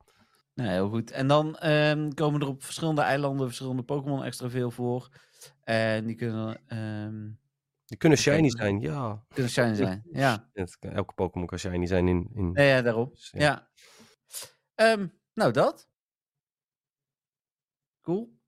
[0.53, 1.11] Nou, heel goed.
[1.11, 5.09] En dan ehm, komen er op verschillende eilanden verschillende Pokémon extra veel voor.
[5.63, 7.29] En die kunnen, ehm,
[7.85, 9.25] Die kunnen shiny zijn, ja.
[9.33, 10.03] kunnen shiny zijn.
[10.11, 10.49] Ja.
[10.79, 12.29] Elke Pokémon kan shiny zijn in...
[12.33, 12.51] in...
[12.53, 13.09] ja, ja, daarom.
[13.09, 13.41] Dus, ja.
[13.41, 13.69] Ja.
[14.75, 15.87] Ehm, nou, dat.
[18.01, 18.41] Cool.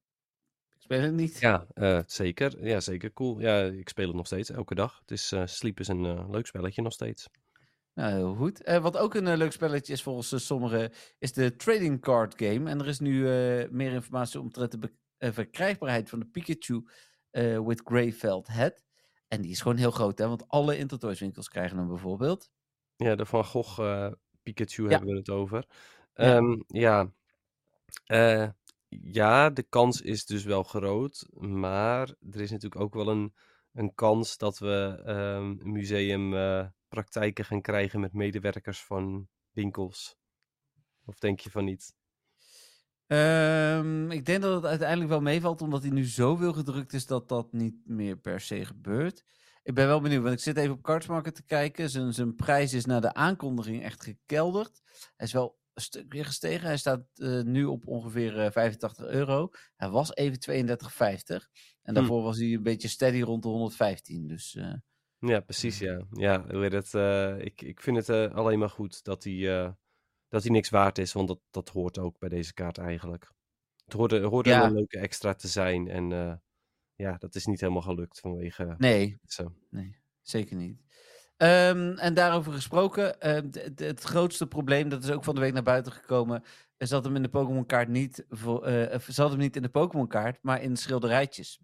[0.74, 1.38] Ik speel het niet.
[1.38, 2.66] Ja, eh, zeker.
[2.66, 3.12] Ja, zeker.
[3.12, 3.40] Cool.
[3.40, 4.98] Ja, ik speel het nog steeds, elke dag.
[5.00, 7.28] Het is, eh, Sleep is een eh, leuk spelletje nog steeds.
[7.94, 8.62] Nou, heel goed.
[8.64, 12.70] Wat ook een leuk spelletje is volgens sommigen, is de Trading Card Game.
[12.70, 13.20] En er is nu
[13.70, 16.88] meer informatie omtrent de verkrijgbaarheid van de Pikachu
[17.64, 18.84] with Greyfeld Head.
[19.28, 20.28] En die is gewoon heel groot, hè?
[20.28, 22.50] Want alle Intertoys winkels krijgen hem bijvoorbeeld.
[22.96, 24.12] Ja, de Van Gogh eh,
[24.42, 24.88] Pikachu Ja.
[24.88, 25.66] hebben we het over.
[26.14, 26.36] Ja.
[26.36, 27.12] Ehm, ja.
[28.04, 28.48] Eh,
[28.88, 31.26] ja, de kans is dus wel groot.
[31.38, 33.34] Maar er is natuurlijk ook wel een,
[33.72, 40.16] een kans dat we ehm museumpraktijken gaan krijgen met medewerkers van winkels.
[41.04, 41.95] Of denk je van niet?
[43.06, 47.28] Ehm, ik denk dat het uiteindelijk wel meevalt, omdat hij nu zoveel gedrukt is dat
[47.28, 49.24] dat niet meer per se gebeurt.
[49.62, 51.90] Ik ben wel benieuwd, want ik zit even op Cardsmarket te kijken.
[51.90, 54.80] Zijn, zijn prijs is na de aankondiging echt gekelderd.
[55.16, 56.66] Hij is wel een stuk weer gestegen.
[56.66, 59.50] Hij staat eh, nu op ongeveer eh, 85 euro.
[59.76, 60.38] Hij was even
[61.38, 61.48] 32,50.
[61.82, 64.26] En daarvoor was hij een beetje steady rond de 115.
[64.26, 64.72] Dus eh,
[65.18, 66.06] Ja, precies, ja.
[66.10, 69.62] Ja, hoe heet het, eh, ik, ik vind het eh, alleen maar goed dat hij,
[69.64, 69.70] eh,
[70.28, 73.30] dat hij niks waard is, want dat, dat hoort ook bij deze kaart eigenlijk.
[73.84, 74.64] Het hoorde, hoorde Ja.
[74.64, 76.34] een leuke extra te zijn en eh,
[76.94, 79.54] ja, dat is niet helemaal gelukt vanwege nee, zo.
[80.22, 80.84] zeker niet.
[81.36, 85.62] Ehm, en daarover gesproken, ehm, het grootste probleem, dat is ook van de week naar
[85.62, 86.42] buiten gekomen,
[86.76, 88.68] is dat hem in de Pokémon kaart niet, voor,
[89.06, 91.60] zat hem niet in de Pokémon kaart, maar in schilderijtjes.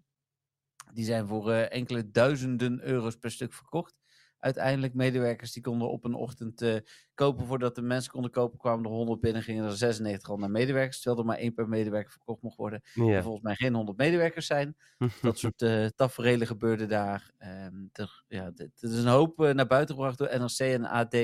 [0.93, 3.95] Die zijn voor eh, enkele duizenden euro's per stuk verkocht.
[4.43, 6.75] Uiteindelijk medewerkers die konden op een ochtend eh,
[7.13, 10.51] kopen voordat de mensen konden kopen, kwamen er 100 binnen, gingen er 96 al naar
[10.51, 12.81] medewerkers, terwijl er maar één per medewerker verkocht mocht worden.
[12.93, 14.77] Er volgens mij geen 100 medewerkers zijn.
[15.21, 17.31] Dat soort eh tafereelen gebeurden daar.
[17.91, 21.15] Er, ja, er is een hoop eh, naar buiten gebracht door NRC en AD.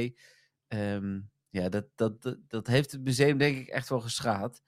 [0.67, 4.61] Ehm, ja, dat, dat, dat, dat heeft het museum denk ik echt wel geschaad.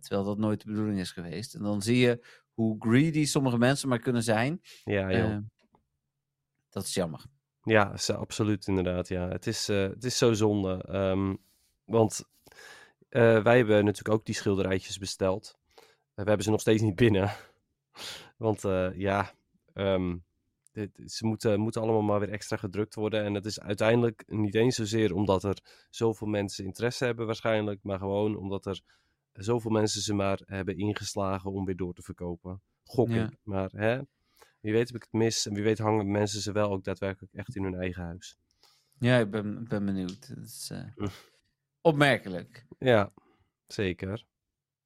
[0.00, 1.54] Terwijl dat nooit de bedoeling is geweest.
[1.54, 4.60] En dan zie je hoe greedy sommige mensen maar kunnen zijn.
[4.84, 5.20] Ja, joh.
[5.20, 5.42] Ehm,
[6.68, 7.24] dat is jammer.
[7.62, 9.08] Ja, absoluut inderdaad.
[9.08, 9.28] Ja.
[9.28, 10.84] Het, is, eh, het is zo zonde.
[10.88, 11.34] ehm,
[11.84, 12.24] want
[13.08, 15.58] eh, wij hebben natuurlijk ook die schilderijtjes besteld.
[15.74, 15.82] Eh,
[16.14, 17.30] we hebben ze nog steeds niet binnen.
[18.36, 18.62] want
[18.94, 19.32] ja,
[19.74, 20.16] ehm,
[20.72, 23.24] dit, ze moeten, moeten allemaal maar weer extra gedrukt worden.
[23.24, 25.58] En het is uiteindelijk niet eens zozeer omdat er
[25.90, 27.82] zoveel mensen interesse hebben waarschijnlijk.
[27.82, 28.80] Maar gewoon omdat er
[29.32, 32.60] zoveel mensen ze maar hebben ingeslagen om weer door te verkopen.
[32.84, 33.24] Gok Ja.
[33.24, 33.36] ik.
[33.42, 34.00] Maar hè,
[34.60, 35.46] wie weet heb ik het mis.
[35.46, 38.38] En wie weet hangen mensen ze wel ook daadwerkelijk echt in hun eigen huis.
[38.98, 40.28] Ja, ik ben, ben benieuwd.
[40.36, 41.08] Dat is eh, Hm.
[41.80, 42.66] opmerkelijk.
[42.78, 43.12] Ja,
[43.66, 44.26] zeker.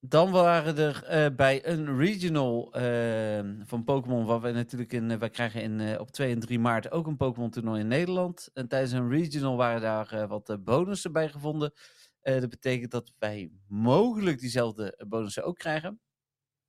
[0.05, 5.17] Dan waren er eh, bij een regional eh, van Pokémon, wat we natuurlijk in, eh,
[5.17, 8.49] wij krijgen in, op 2 en 3 maart ook een Pokémon toernooi in Nederland.
[8.53, 11.73] En tijdens een regional waren daar wat bonussen bij gevonden.
[12.21, 15.99] Dat betekent dat wij mogelijk diezelfde bonussen ook krijgen.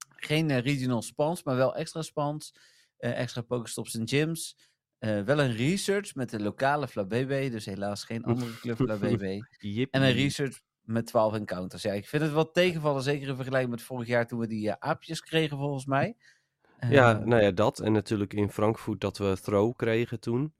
[0.09, 2.55] Geen regional spans, maar wel extra spans,
[2.99, 4.57] extra Pokestops en gyms.
[4.99, 9.39] Eh, wel een research met de lokale Flabébé, dus helaas geen andere club Flabébé.
[9.91, 11.83] En een research met 12 encounters.
[11.83, 14.71] Ja, ik vind het wat tegenvallen, zeker in vergelijking met vorig jaar toen we die
[14.71, 16.17] eh, aapjes kregen, volgens mij.
[16.89, 17.81] Ja, Eh, nou ja, dat.
[17.81, 20.53] En natuurlijk in Frankfurt dat we throw kregen toen.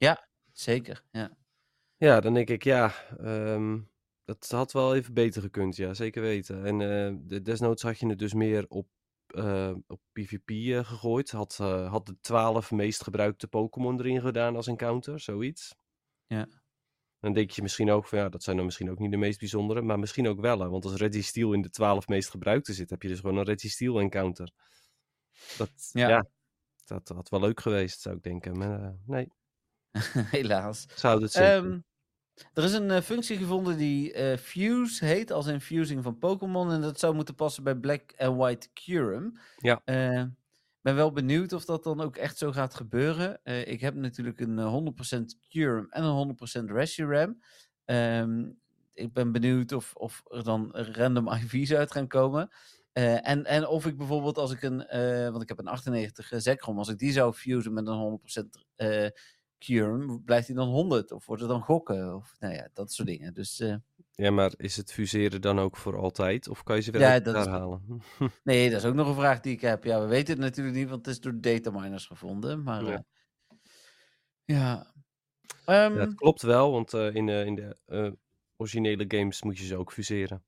[0.51, 1.37] Zeker, ja.
[1.97, 3.79] Ja, dan denk ik, ja, ehm,
[4.25, 6.65] dat had wel even beter gekund, ja, zeker weten.
[6.65, 8.87] En eh, de, desnoods had je het dus meer op,
[9.35, 11.31] eh, op PvP eh, gegooid.
[11.31, 15.75] Had, eh, had de 12 meest gebruikte Pokémon erin gedaan als encounter, zoiets.
[16.25, 16.47] Ja.
[17.19, 19.39] Dan denk je misschien ook van, ja, dat zijn dan misschien ook niet de meest
[19.39, 22.73] bijzondere, maar misschien ook wel, hè, want als Reggie Steel in de 12 meest gebruikte
[22.73, 24.51] zit, heb je dus gewoon een Reggie Steel encounter.
[25.57, 26.09] Dat, Ja.
[26.09, 26.25] ja.
[26.85, 28.57] dat had wel leuk geweest, zou ik denken.
[28.57, 29.27] Maar nee,
[30.31, 30.85] Helaas.
[31.01, 31.35] houden het.
[31.35, 31.79] Ehm,
[32.53, 36.71] er is een eh, functie gevonden die eh, Fuse heet, als in fusing van Pokémon.
[36.71, 39.33] En dat zou moeten passen bij Black and White Curum.
[39.57, 39.81] Ja.
[39.85, 40.23] Eh,
[40.81, 43.39] ben wel benieuwd of dat dan ook echt zo gaat gebeuren.
[43.43, 47.41] Ik heb natuurlijk een eh, 100% Curum en een 100% Reshiram.
[47.85, 48.43] Ehm
[48.93, 52.49] ik ben benieuwd of, of er dan random IV's uit gaan komen.
[52.93, 54.85] En, en of ik bijvoorbeeld als ik een,
[55.31, 58.45] want ik heb een 98 Zekrom, als ik die zou fusen met een 100%
[58.75, 59.07] eh
[59.65, 61.11] Curum, blijft hij dan 100?
[61.11, 62.15] Of wordt het dan gokken?
[62.15, 63.33] Of nou ja, dat soort dingen.
[63.33, 63.75] Dus eh,
[64.11, 66.47] Ja, maar is het fuseren dan ook voor altijd?
[66.47, 68.01] Of kan je ze weer Ja, uit dat is- halen?
[68.43, 69.83] nee, dat is ook nog een vraag die ik heb.
[69.83, 72.63] Ja, we weten het natuurlijk niet, want het is door dataminers gevonden.
[72.63, 72.89] Maar Ja.
[72.91, 73.05] ja.
[74.45, 74.93] ja.
[75.65, 78.11] Ehm, Ja, het klopt wel, want eh, in, de in de eh,
[78.57, 80.43] originele games moet je ze ook fuseren.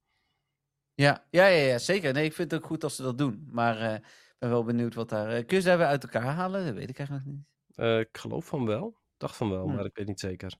[0.94, 2.14] ja, ja, ja, ja, zeker.
[2.14, 3.48] Nee, ik vind het ook goed als ze dat doen.
[3.52, 5.30] Maar eh, ik ben wel benieuwd wat daar...
[5.30, 6.66] eh, kun je ze daar weer uit elkaar halen?
[6.66, 7.46] Dat weet ik eigenlijk nog niet.
[7.76, 8.98] Eh, ik geloof van wel.
[9.18, 9.76] Dacht van wel, Hm.
[9.76, 10.54] maar ik weet niet zeker.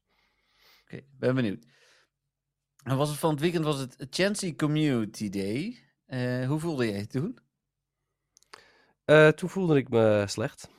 [0.84, 1.66] Oké, ben benieuwd.
[2.84, 5.80] En was het van het weekend was het Chancy Community Day.
[6.06, 7.38] Eh, hoe voelde jij je toen?
[9.06, 10.70] Eh, toen voelde ik me slecht.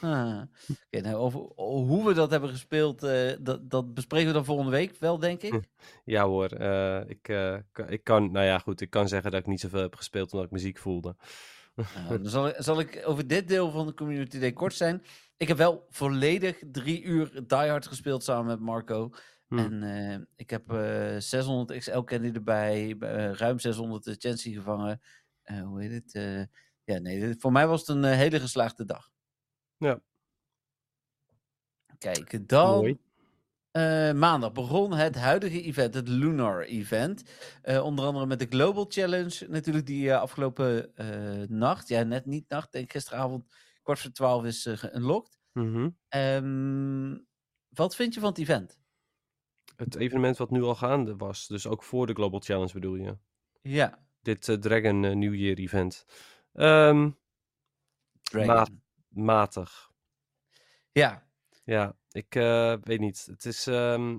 [0.00, 0.42] Ah,
[0.86, 4.70] Oké, nou, over, hoe we dat hebben gespeeld, eh, dat, dat bespreken we dan volgende
[4.70, 5.60] week wel, denk ik.
[6.04, 6.52] Ja hoor,
[7.08, 7.28] ik,
[7.88, 10.46] ik kan, nou ja goed, ik kan zeggen dat ik niet zoveel heb gespeeld omdat
[10.46, 11.16] ik muziek voelde.
[11.74, 15.02] Nou, dan zal ik, zal ik over dit deel van de Community Day kort zijn.
[15.36, 19.10] Ik heb wel volledig drie uur Die Hard gespeeld samen met Marco.
[19.48, 19.58] Hm.
[19.58, 25.00] En eh, ik heb eh 600 XL Candy erbij, eh, ruim 600 de Chancy gevangen.
[25.42, 26.14] Eh, hoe heet het?
[26.14, 26.38] Eh,
[26.84, 29.10] ja, nee, voor mij was het een eh, hele geslaagde dag.
[29.76, 30.00] Ja.
[31.98, 32.98] Kijk, dan Mooi.
[33.70, 37.22] eh, maandag begon het huidige event, het Lunar Event.
[37.62, 41.88] Eh, onder andere met de Global Challenge, natuurlijk die eh, afgelopen eh, nacht.
[41.88, 43.44] Ja, net niet nacht, denk ik gisteravond
[43.84, 45.38] kwart voor twaalf is uh, geunlocked.
[45.52, 45.90] Mhm.
[46.08, 47.18] Ehm,
[47.68, 48.80] wat vind je van het event?
[49.76, 53.18] Het evenement wat nu al gaande was, dus ook voor de Global Challenge bedoel je?
[53.62, 56.04] Ja, Dit eh, Dragon eh, New Year event.
[56.52, 57.10] Ehm,
[58.22, 58.46] Dragon.
[58.46, 58.66] Ma-
[59.08, 59.92] matig.
[60.92, 61.28] Ja,
[61.64, 63.26] Ja, ik eh, weet niet.
[63.26, 64.16] Het is, ehm,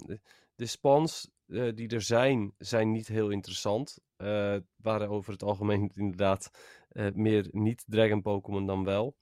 [0.56, 3.98] de spawns eh, die er zijn, zijn niet heel interessant.
[4.16, 6.50] Eh waren over het algemeen inderdaad
[6.90, 9.18] eh, meer niet-dragon Pokémon dan wel.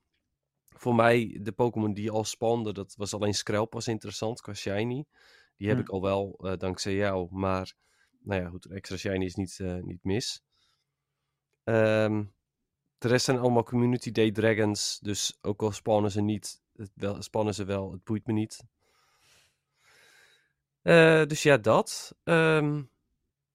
[0.83, 5.05] Voor mij, de Pokémon die al spawnden, dat was alleen Skrelp was interessant qua shiny.
[5.57, 5.83] Die heb Hm.
[5.83, 7.73] ik al wel eh, dankzij jou, maar
[8.19, 10.43] nou ja, goed, extra shiny is niet, eh, niet mis.
[11.63, 12.23] Ehm,
[12.97, 17.21] de rest zijn allemaal Community Day Dragons, dus ook al spawnen ze niet, het wel,
[17.21, 18.63] spannen ze wel, het boeit me niet.
[20.81, 22.15] Eh, dus ja, dat.
[22.23, 22.81] Ehm,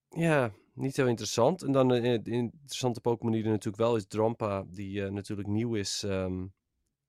[0.08, 1.62] ja, niet heel interessant.
[1.62, 6.02] En dan een interessante Pokémon die er natuurlijk wel is, Drampa, die natuurlijk nieuw is
[6.02, 6.46] ehm,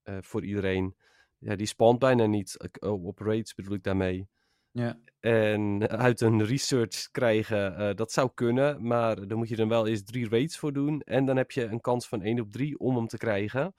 [0.09, 0.95] eh, voor iedereen.
[1.37, 2.69] Ja, die spawnt bijna niet.
[2.79, 4.27] Oh, op raids bedoel ik daarmee.
[4.71, 4.99] ja.
[5.19, 9.87] En uit een research krijgen, eh, dat zou kunnen, maar daar moet je dan wel
[9.87, 11.01] eerst drie raids voor doen.
[11.01, 13.73] En dan heb je een kans van 1 op 3 om hem te krijgen.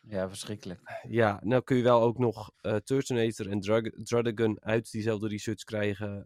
[0.00, 0.80] ja, verschrikkelijk.
[1.08, 3.60] Ja, nou kun je wel ook nog eh Turtonator en
[4.02, 6.24] Drudagon uit diezelfde research krijgen.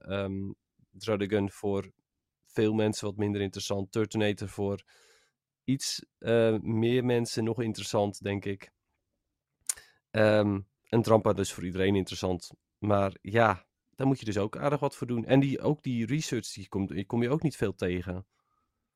[0.91, 1.93] Drudagon voor
[2.45, 3.93] veel mensen wat minder interessant.
[3.93, 4.83] Turtonator voor
[5.65, 6.05] iets
[6.61, 8.74] meer mensen nog interessant, denk ik.
[10.15, 12.51] Ehm en Trampa dus voor iedereen interessant.
[12.79, 15.25] Maar ja, daar moet je dus ook aardig wat voor doen.
[15.25, 18.27] En die, ook die research, die komt, die kom je ook niet veel tegen.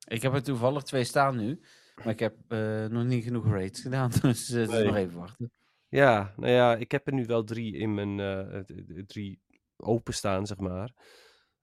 [0.06, 1.60] Ik heb er toevallig twee staan nu,
[1.96, 4.84] maar ik heb eh, nog niet genoeg raids gedaan, dus eh, Nee.
[4.84, 5.52] nog even wachten.
[5.88, 8.16] Ja, nou ja, ik heb er nu wel drie in mijn
[8.64, 9.40] d- drie
[9.76, 10.92] openstaan, zeg maar.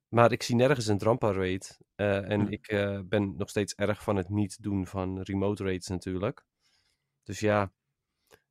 [0.08, 1.80] Maar ik zie nergens een Drampa raid.
[1.96, 2.48] En Hm.
[2.52, 2.68] ik
[3.10, 6.46] ben nog steeds erg van het niet doen van remote raids natuurlijk.
[7.24, 7.72] Dus ja.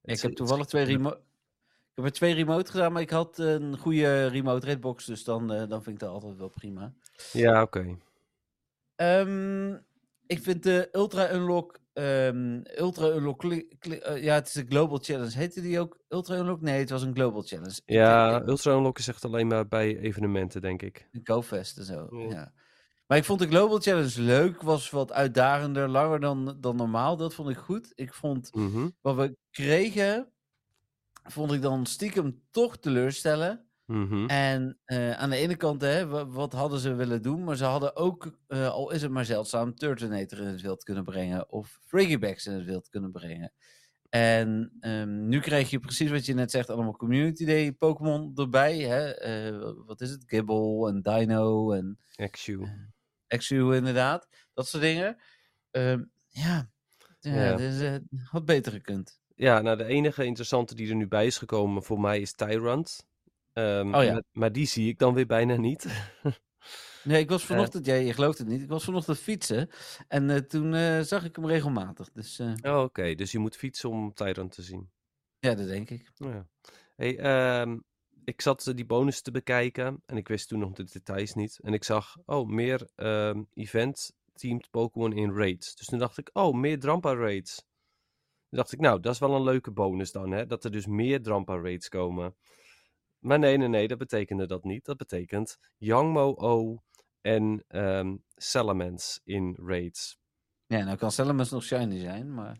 [0.04, 1.16] Ik heb toevallig twee remote.
[1.16, 5.52] Ik heb er twee remote gedaan, maar ik had een goede remote raidbox, dus dan,
[5.52, 6.92] eh, dan vind ik dat altijd wel prima.
[7.32, 7.96] Ja, oké.
[8.96, 9.72] Ehm,
[10.26, 11.82] ik vind de Ultra Unlock.
[11.92, 13.44] ehm, Ultra Unlock.
[13.44, 15.36] eh, ja, het is een Global Challenge.
[15.38, 16.60] Heette die ook Ultra Unlock?
[16.60, 17.80] Nee, het was een Global Challenge.
[17.86, 21.08] Ja, ik- Ultra Unlock is echt alleen maar bij evenementen, denk ik.
[21.12, 22.08] Een GoFest en zo.
[22.28, 22.52] Ja.
[23.06, 24.62] Maar ik vond de Global Challenge leuk.
[24.62, 27.16] Was wat uitdagender, langer dan, dan normaal.
[27.16, 27.92] Dat vond ik goed.
[27.94, 30.32] Ik vond Mhm, wat we kregen.
[31.24, 33.68] Vond ik dan stiekem toch teleurstellen.
[33.86, 34.26] mhm.
[34.26, 37.44] En eh, aan de ene kant, hè, wa- wat hadden ze willen doen?
[37.44, 41.04] Maar ze hadden ook, eh, al is het maar zeldzaam, Turtonator in het wild kunnen
[41.04, 41.50] brengen.
[41.52, 43.52] Of Friggybags in het wild kunnen brengen.
[44.08, 48.78] En ehm, nu krijg je precies wat je net zegt, allemaal Community Day Pokémon erbij.
[48.78, 49.10] Hè?
[49.10, 50.24] Eh, wat is het?
[50.26, 52.66] Gibble en Dino en Exu.
[53.34, 54.28] Exu inderdaad.
[54.54, 55.16] Dat soort dingen.
[55.70, 56.70] Ehm, ja,
[57.20, 57.56] ja, Ja.
[57.56, 59.20] Dus, had beter gekund.
[59.34, 63.06] Ja, nou de enige interessante die er nu bij is gekomen voor mij is Tyrant.
[63.52, 64.12] Ehm, Oh ja.
[64.12, 65.86] maar, maar die zie ik dan weer bijna niet.
[67.04, 67.46] Nee, ik was Eh.
[67.48, 69.70] vanochtend, jij je gelooft het niet, ik was vanochtend fietsen.
[70.08, 72.10] En eh, toen eh, zag ik hem regelmatig.
[72.12, 74.90] Dus Oh, oké, dus je moet fietsen om Tyrant te zien.
[75.38, 76.10] ja, dat denk ik.
[76.14, 76.46] Ja.
[76.96, 77.78] Hey, ehm,
[78.24, 81.58] ik zat eh, die bonus te bekijken en ik wist toen nog de details niet.
[81.62, 85.74] En ik zag, oh, meer ehm, event-themed Pokémon in raids.
[85.74, 87.54] Dus toen dacht ik, oh, meer Drampa raids.
[88.48, 90.46] Toen dacht ik, nou, dat is wel een leuke bonus dan, hè?
[90.46, 92.36] Dat er dus meer Drampa raids komen.
[93.18, 94.84] Maar nee, nee, nee, dat betekende dat niet.
[94.84, 96.82] Dat betekent Yangmo O
[97.20, 100.18] en ehm Salamence in raids.
[100.66, 102.58] Ja, nou kan Salamence nog shiny zijn, maar...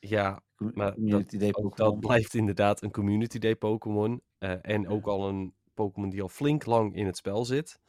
[0.00, 1.72] Ja, maar Community Day Pokémon.
[1.76, 4.22] dat blijft inderdaad een Community Day Pokémon.
[4.38, 7.80] eh, en ook al een Pokémon die al flink lang in het spel zit.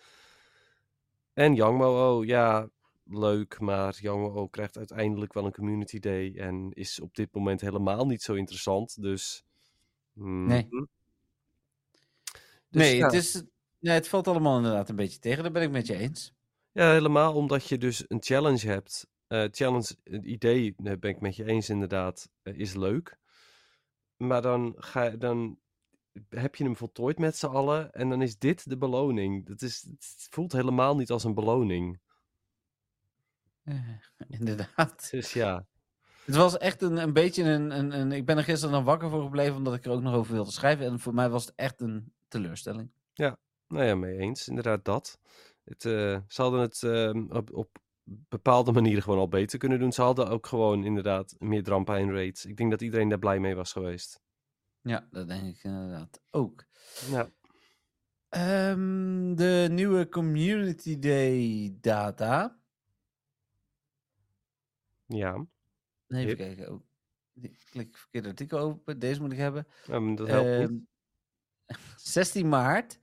[1.34, 2.70] En Yangmo-O, ja,
[3.04, 3.60] leuk.
[3.60, 6.36] Maar Yangmo-O krijgt uiteindelijk wel een Community Day.
[6.36, 9.02] En is op dit moment helemaal niet zo interessant.
[9.02, 9.44] Dus.
[10.14, 10.68] Nee.
[10.70, 10.86] mhm.
[12.70, 13.44] Dus nee, ja, het, is,
[13.80, 15.44] nee, het valt allemaal inderdaad een beetje tegen.
[15.44, 16.34] Dat ben ik met je eens.
[16.72, 19.08] ja, helemaal omdat je dus een challenge hebt.
[19.30, 23.18] Eh, challenge, het idee, daar ben ik met je eens inderdaad, eh, is leuk.
[24.18, 25.60] Maar dan, ga, dan
[26.30, 29.46] heb je hem voltooid met z'n allen en dan is dit de beloning.
[29.46, 32.00] Dat is, het voelt helemaal niet als een beloning.
[33.64, 33.76] Eh,
[34.40, 35.10] inderdaad.
[35.12, 35.66] Dus ja,
[36.26, 38.12] Het was echt een, een beetje een, een, een...
[38.12, 40.52] Ik ben er gisteren dan wakker voor gebleven, omdat ik er ook nog over wilde
[40.52, 40.86] schrijven.
[40.86, 42.92] En voor mij was het echt een teleurstelling.
[43.68, 44.48] nou ja, mee eens.
[44.48, 45.20] Inderdaad dat.
[45.64, 47.80] Het, eh, ze hadden het ehm, op, op
[48.30, 49.92] bepaalde manieren gewoon al beter kunnen doen.
[49.92, 52.46] Ze hadden ook gewoon inderdaad meer Drampa in raids.
[52.46, 54.22] Ik denk dat iedereen daar blij mee was geweest.
[54.82, 56.66] Ja, dat denk ik inderdaad ook.
[57.10, 57.30] Ja,
[58.30, 62.60] Ehm, de nieuwe Community Day data.
[65.06, 65.46] ja.
[66.08, 66.38] Even Hip.
[66.38, 66.72] kijken.
[66.72, 66.82] Oh,
[67.34, 69.00] die- klik verkeerd artikel open.
[69.00, 69.68] Deze moet ik hebben.
[69.88, 70.82] Maar dat helpt niet.
[71.66, 73.00] Ehm, 16 maart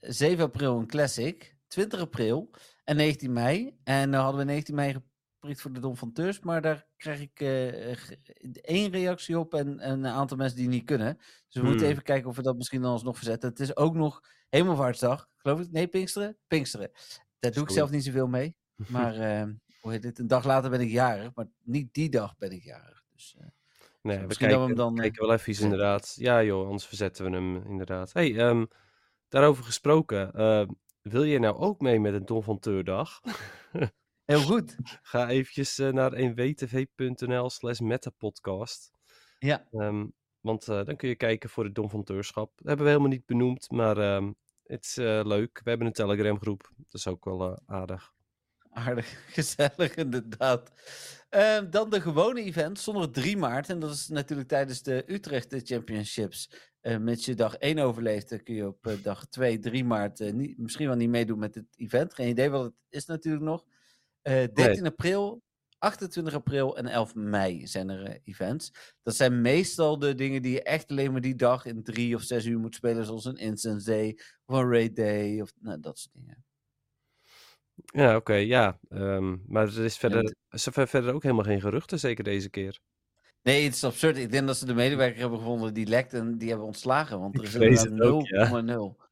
[0.00, 2.50] 7 april een classic, 20 april
[2.88, 3.78] en 19 mei.
[3.84, 7.20] En dan hadden we 19 mei geprikt voor de Dom van Teurs, maar daar krijg
[7.20, 7.48] ik eh,
[7.96, 8.18] ge-
[8.60, 11.16] één reactie op en, en een aantal mensen die niet kunnen.
[11.16, 11.92] Dus we moeten Hmm.
[11.92, 13.48] even kijken of we dat misschien dan alsnog verzetten.
[13.48, 15.70] Het is ook nog Hemelvaartsdag, geloof ik.
[15.70, 16.36] Nee, Pinksteren?
[16.46, 16.90] Pinksteren.
[17.38, 18.56] Daar doe ik zelf niet zoveel mee.
[18.84, 19.48] Maar eh,
[19.80, 20.18] hoe heet het?
[20.18, 23.04] Een dag later ben ik jarig, maar niet die dag ben ik jarig.
[23.12, 23.46] Dus, eh,
[24.02, 25.70] Nee, we Misschien dat we kijken, hem dan, eh, kijken wel even verzetten.
[25.70, 26.14] inderdaad.
[26.18, 28.12] Ja joh, anders verzetten we hem inderdaad.
[28.12, 28.66] hey, ehm,
[29.28, 30.32] daarover gesproken.
[31.08, 33.20] Wil je nou ook mee met een Don van Teurdag?
[34.24, 34.76] heel goed.
[35.02, 38.90] Ga eventjes eh, naar 1wtv.nl slash metapodcast.
[39.38, 39.68] Ja.
[39.70, 40.06] Ehm,
[40.40, 42.52] want eh, dan kun je kijken voor het Don van Teurschap.
[42.56, 44.32] Dat hebben we helemaal niet benoemd, maar ehm,
[44.64, 45.60] het is eh, leuk.
[45.64, 46.70] We hebben een Telegram groep.
[46.76, 48.12] Dat is ook wel aardig.
[48.70, 50.72] Aardig, gezellig inderdaad.
[51.28, 53.68] Ehm, dan de gewone event, zondag 3 maart.
[53.68, 56.50] En dat is natuurlijk tijdens de Utrecht Championships.
[56.88, 60.20] Eh mits je dag 1 overleeft, dan kun je op eh, dag 2, 3 maart
[60.20, 62.14] eh, niet, misschien wel niet meedoen met het event.
[62.14, 63.64] Geen idee wat het is natuurlijk nog.
[64.22, 65.42] Eh 13 april,
[65.78, 68.94] 28 april en 11 mei zijn er events.
[69.02, 72.22] Dat zijn meestal de dingen die je echt alleen maar die dag in drie of
[72.22, 73.04] zes uur moet spelen.
[73.04, 76.44] Zoals een Instance Day of een Raid Day of nou, dat soort dingen.
[77.84, 78.78] Ja, oké, ja.
[78.88, 82.80] Ehm, maar er is verder, er verder ook helemaal geen geruchten, zeker deze keer.
[83.42, 84.16] Nee, het is absurd.
[84.16, 87.20] Ik denk dat ze de medewerker hebben gevonden die lekt en die hebben ontslagen.
[87.20, 89.06] Want er is inderdaad ook, 0,0.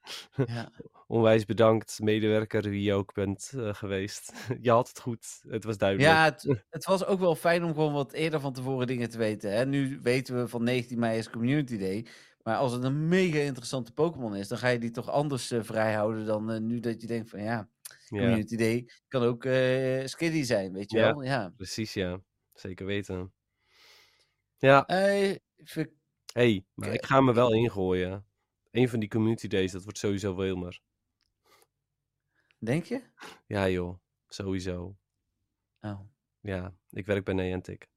[0.47, 0.71] Ja.
[1.07, 4.33] Onwijs bedankt, medewerker, wie je ook bent eh, geweest.
[4.61, 6.11] je had het goed, het was duidelijk.
[6.11, 9.19] ja, het, het was ook wel fijn om gewoon wat eerder van tevoren dingen te
[9.19, 9.53] weten.
[9.53, 9.67] Hè?
[9.67, 12.07] Nu weten we van 19 mei is Community Day.
[12.43, 15.63] Maar als het een mega interessante Pokémon is, dan ga je die toch anders eh,
[15.63, 19.43] vrijhouden dan eh, nu dat je denkt van ja, Ja, Community Day kan ook
[20.05, 21.05] Skiddy zijn, weet je Ja.
[21.15, 21.23] wel?
[21.23, 21.53] Ja.
[21.57, 22.21] precies, ja.
[22.53, 23.33] Zeker weten.
[24.59, 25.99] Ja, Eh, even-
[26.33, 28.27] hey, maar ik ga me wel ingooien.
[28.71, 30.81] Een van die community days, dat wordt sowieso Wilmer.
[32.59, 33.03] denk je?
[33.47, 34.97] Ja joh, sowieso.
[35.81, 36.01] Oh.
[36.41, 37.89] Ja, ik werk bij Niantic.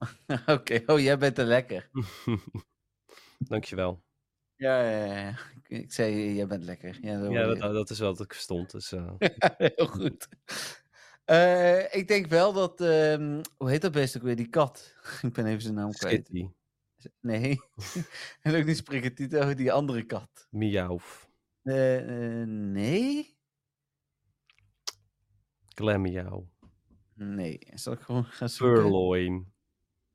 [0.46, 1.90] Oké, oh, jij bent er lekker.
[3.38, 4.04] Dankjewel.
[4.54, 5.38] Ja, ja, ja.
[5.66, 6.98] Ik, zei, jij bent lekker.
[7.02, 8.70] Ja, dat Ja, dat, dat is wel wat ik verstond.
[8.70, 9.14] Dus, eh,
[9.74, 10.28] Heel goed.
[11.26, 14.94] Eh, ik denk wel dat, ehm, hoe heet dat beest ook weer, die kat?
[15.22, 16.26] ik ben even zijn naam kwijt.
[16.26, 16.48] Skitty,
[17.20, 17.58] Nee,
[18.42, 20.46] en ook niet Sprigatito, die andere kat.
[20.50, 20.98] Miauw,
[21.62, 23.36] Eh, eh, nee?
[25.74, 26.48] Glamiauw,
[27.14, 28.82] Nee, zal ik gewoon gaan zoeken?
[28.82, 29.52] Purloin,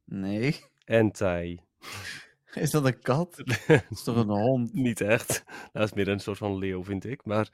[0.03, 0.59] Nee.
[0.85, 1.59] Entei.
[2.53, 3.35] Is dat een kat?
[3.67, 4.73] Dat is toch een hond?
[4.73, 5.43] Niet echt.
[5.71, 7.25] Dat is meer een soort van leeuw, vind ik.
[7.25, 7.49] Maar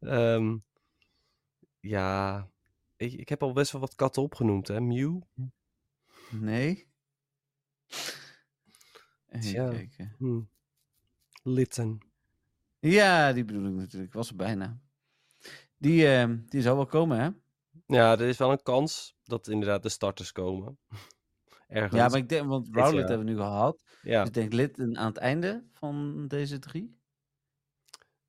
[0.00, 0.56] ehm,
[1.80, 2.48] ja,
[3.02, 4.80] ik, ik heb al best wel wat katten opgenoemd, hè.
[4.80, 5.20] Mew.
[6.30, 6.86] Nee.
[9.28, 10.14] Even kijken.
[10.18, 10.40] Hm.
[11.42, 11.98] Litten.
[12.78, 14.12] Ja, die bedoel ik natuurlijk.
[14.12, 14.80] Was er bijna.
[15.78, 17.30] Die, ehm, die zal wel komen, hè?
[17.86, 20.78] Ja, er is wel een kans dat inderdaad de starters komen.
[21.68, 22.00] Ergens.
[22.00, 23.82] Ja, maar ik denk, want Rowlet hebben we nu gehad.
[24.02, 27.00] Ja, Dus ik denk lid aan het einde van deze drie.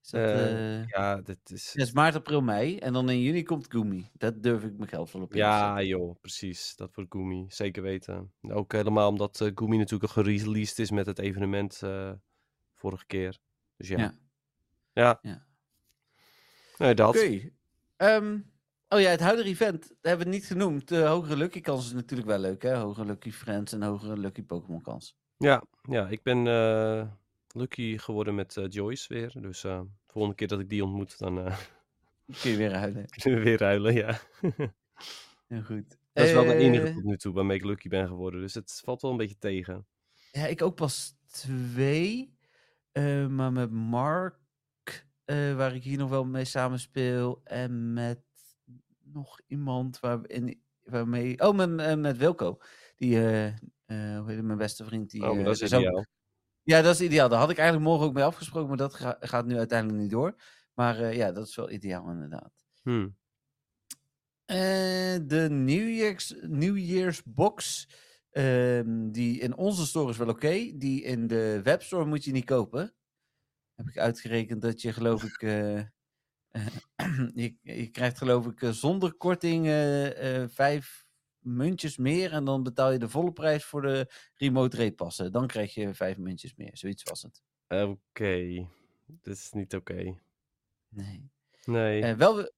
[0.04, 1.74] Is dat, Eh, eh, ja, dit is...
[1.74, 2.78] ja, is maart, april, mei.
[2.78, 4.10] En dan in juni komt Gumi.
[4.14, 6.76] Dat durf ik mijn geld wel op in te Ja, joh, precies.
[6.76, 7.46] Dat wordt Gumi.
[7.48, 8.34] Zeker weten.
[8.42, 11.82] Ook helemaal omdat eh Gumi natuurlijk al gereleased is met het evenement
[12.74, 13.38] vorige keer.
[13.78, 13.98] Dus ja.
[13.98, 14.14] Ja.
[14.94, 15.20] Ja.
[15.22, 15.46] Ja.
[16.78, 17.16] Nee, dat.
[17.16, 17.50] Oké.
[17.96, 18.40] Ehm,
[18.90, 20.88] oh ja, het huidige event dat hebben we niet genoemd.
[20.88, 22.76] De hogere lucky kans is natuurlijk wel leuk, hè?
[22.76, 25.18] Hogere lucky friends en hogere lucky Pokémon kans.
[25.38, 26.48] Ja, ja, ik ben
[27.54, 29.32] lucky geworden met eh, Joyce weer.
[29.42, 31.58] Dus eh, de volgende keer dat ik die ontmoet, dan eh,
[32.42, 32.72] Kun je weer
[33.22, 34.20] kunnen we weer ruilen, ja.
[35.48, 35.98] Heel goed.
[36.14, 38.42] Dat is wel de enige Eh, tot nu toe waarmee ik lucky ben geworden.
[38.42, 39.86] Dus het valt wel een beetje tegen.
[40.32, 42.38] Ja, ik ook pas twee.
[42.92, 44.36] eh, maar met Mark,
[45.26, 47.42] eh, waar ik hier nog wel mee samenspeel.
[47.44, 48.20] En met
[49.04, 51.40] nog iemand waar, in, waarmee...
[51.40, 52.58] Oh, met, eh, met Wilco.
[52.96, 53.54] Die, eh, eh,
[54.20, 55.10] hoe heet het, mijn beste vriend.
[55.12, 56.06] Die, oh, eh, dat is zou- ideaal.
[56.64, 57.30] Ja, dat is ideaal.
[57.30, 60.12] Daar had ik eigenlijk morgen ook mee afgesproken, maar dat ga- gaat nu uiteindelijk niet
[60.12, 60.36] door.
[60.74, 62.52] Maar eh, ja, dat is wel ideaal inderdaad.
[62.82, 63.10] Hm.
[64.46, 67.88] Eh, de New Year's, New Year's box,
[68.30, 70.72] ehm, die in onze store is wel oké.
[70.78, 72.94] Die in de webstore moet je niet kopen.
[73.76, 75.42] Heb ik uitgerekend dat je geloof ik...
[75.42, 75.82] eh,
[77.44, 79.66] je, je krijgt geloof ik zonder korting
[80.52, 81.06] vijf
[81.44, 82.32] muntjes meer.
[82.32, 85.32] En dan betaal je de volle prijs voor de remote rate passen.
[85.32, 86.72] Dan krijg je vijf muntjes meer.
[86.78, 87.42] Zoiets was het.
[87.68, 88.68] Oké,
[89.06, 90.16] dit is niet oké.
[90.90, 91.30] Nee.
[91.66, 92.02] Nee.
[92.02, 92.50] Eh, wel,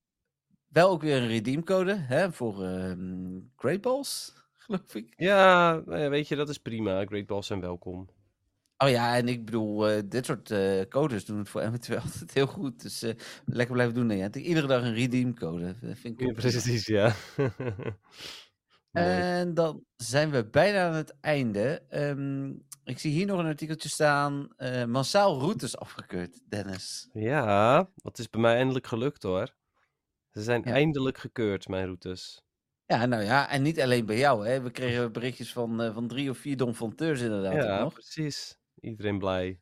[0.68, 5.12] wel ook weer een redeemcode hè, voor ehm Great Balls, geloof ik.
[5.16, 7.04] Ja, nou ja, weet je, dat is prima.
[7.06, 8.08] Great Balls zijn welkom.
[8.78, 12.34] Oh ja, en ik bedoel, eh, dit soort eh, codes doen het voor eventueel altijd
[12.34, 12.82] heel goed.
[12.82, 13.00] Dus
[13.44, 14.06] lekker blijven doen.
[14.06, 14.32] Nee, ja.
[14.32, 15.64] Iedere dag een redeem code.
[15.80, 16.50] Dat vind ik Ja, ook prima.
[16.50, 17.14] precies, ja.
[18.96, 21.82] En dan zijn we bijna aan het einde.
[21.88, 22.50] Ehm,
[22.84, 24.48] ik zie hier nog een artikeltje staan.
[24.56, 27.08] eh, massaal routes afgekeurd, Dennis.
[27.12, 29.54] Ja, dat is bij mij eindelijk gelukt hoor.
[30.30, 30.72] Ze zijn Ja.
[30.72, 32.44] eindelijk gekeurd, mijn routes.
[32.86, 34.46] Ja, nou ja, en niet alleen bij jou.
[34.48, 34.60] Hè.
[34.62, 37.92] We kregen berichtjes van, eh, van drie of vier donfonteurs inderdaad Ja, nog.
[37.92, 38.58] precies.
[38.80, 39.60] Iedereen blij.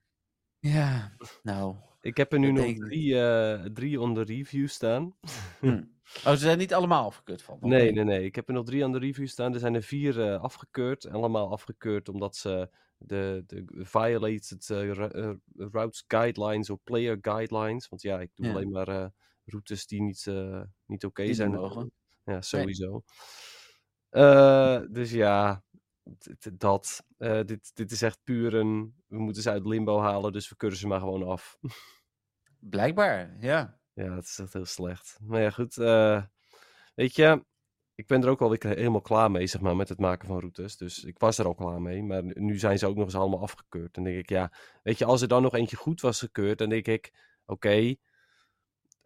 [0.58, 1.12] Ja,
[1.42, 1.76] nou.
[2.00, 5.16] Ik heb er nu nog drie, eh, drie onder review staan.
[5.60, 5.82] hm.
[6.24, 7.58] Oh, ze zijn niet allemaal afgekeurd van.
[7.60, 8.24] Nee, nee, nee.
[8.24, 9.54] Ik heb er nog drie aan de review staan.
[9.54, 11.08] Er zijn er vier eh, afgekeurd.
[11.08, 17.88] Allemaal afgekeurd omdat ze de, de violated eh, eh, routes guidelines of player guidelines.
[17.88, 18.52] Want ja, ik doe Ja.
[18.52, 19.10] alleen maar
[19.44, 20.26] routes die niet,
[20.86, 21.50] niet oké zijn.
[21.50, 21.92] mogen.
[22.24, 23.02] Ja, sowieso.
[24.90, 25.62] Dus ja,
[26.52, 27.04] dat.
[27.44, 28.94] Dit, dit is echt puur een...
[29.06, 31.58] We moeten ze uit limbo halen, dus we keuren ze maar gewoon af.
[32.58, 33.78] Blijkbaar, ja.
[33.94, 35.18] Ja, het is echt heel slecht.
[35.22, 35.76] Maar ja, goed.
[35.78, 36.22] eh,
[36.94, 37.44] weet je,
[37.94, 40.38] ik ben er ook wel weer helemaal klaar mee, zeg maar, met het maken van
[40.38, 40.76] routes.
[40.76, 42.02] Dus ik was er al klaar mee.
[42.02, 43.94] Maar nu zijn ze ook nog eens allemaal afgekeurd.
[43.94, 46.68] Dan denk ik, ja, weet je, als er dan nog eentje goed was gekeurd, dan
[46.68, 47.12] denk ik,
[47.46, 47.94] oké,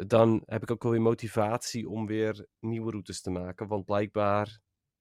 [0.07, 3.67] dan heb ik ook wel weer motivatie om weer nieuwe routes te maken.
[3.67, 4.61] Want blijkbaar,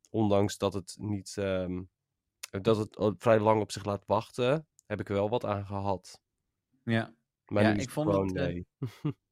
[0.09, 1.83] ondanks dat het niet, ehm,
[2.61, 6.21] dat het vrij lang op zich laat wachten, heb ik er wel wat aan gehad.
[6.83, 7.13] Ja,
[7.45, 8.67] Maar Ja, ik vond het, eh, nee.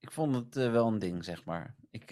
[0.00, 1.74] ik vond het eh, wel een ding, zeg maar.
[1.90, 2.10] Ik,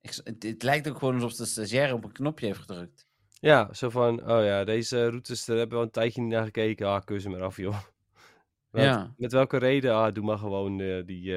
[0.00, 3.08] ik, s- het, het lijkt ook gewoon alsof de stagiaire op een knopje heeft gedrukt.
[3.40, 6.44] Ja, zo van, oh ja, deze routes, daar hebben we al een tijdje niet naar
[6.44, 6.86] gekeken.
[6.86, 7.80] Ah, keur ze maar af, joh.
[8.70, 9.14] Wat- Ja.
[9.16, 9.94] Met welke reden?
[9.94, 11.34] Ah, doe maar gewoon eh, die,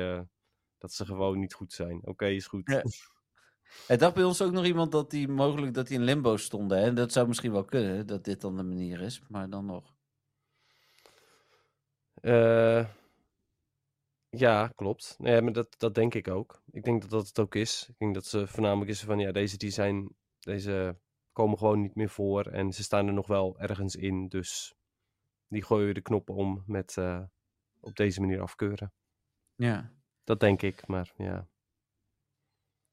[0.77, 1.99] dat ze gewoon niet goed zijn.
[2.03, 2.69] Oké, is goed.
[2.69, 2.83] Ja.
[3.87, 6.77] Het dacht bij ons ook nog iemand dat die mogelijk dat die in limbo stonden.
[6.77, 6.85] hè.
[6.85, 9.21] En dat zou misschien wel kunnen, dat dit dan de manier is.
[9.27, 9.93] Maar dan nog.
[12.13, 12.85] Eh,
[14.39, 15.15] ja, klopt.
[15.17, 16.61] Nee, maar dat, dat denk ik ook.
[16.71, 17.85] Ik denk dat dat het ook is.
[17.89, 20.99] Ik denk dat ze voornamelijk is van, ja, deze die zijn, deze
[21.31, 22.45] komen gewoon niet meer voor.
[22.45, 24.27] En ze staan er nog wel ergens in.
[24.27, 24.75] Dus
[25.47, 27.23] die gooien de knoppen om met eh,
[27.79, 28.93] op deze manier afkeuren.
[29.55, 31.47] Ja, Dat denk ik, maar ja.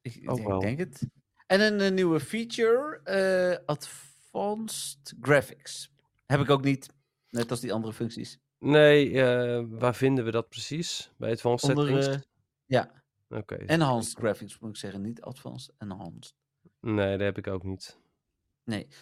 [0.01, 1.07] ik, ik Ook denk, het.
[1.47, 5.93] En een, nieuwe feature, eh, Advanced Graphics.
[6.25, 6.89] Heb ik ook niet,
[7.29, 8.39] net als die andere functies.
[8.59, 11.11] Nee, eh, waar vinden we dat precies?
[11.17, 12.15] Bij Advanced Onder, Settings?
[12.15, 12.21] eh,
[12.65, 13.55] ja, Oké.
[13.55, 16.35] Enhanced Graphics moet ik zeggen, niet Advanced, Enhanced.
[16.79, 17.97] Nee, dat heb ik ook niet.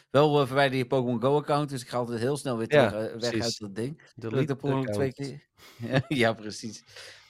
[0.10, 2.90] Wel eh, verwijder je Pokémon Go account, dus ik ga altijd heel snel weer Ja,
[2.90, 4.02] terug, weg uit dat ding.
[4.16, 5.48] Delete dat twee keer?
[6.08, 6.84] Ja, precies.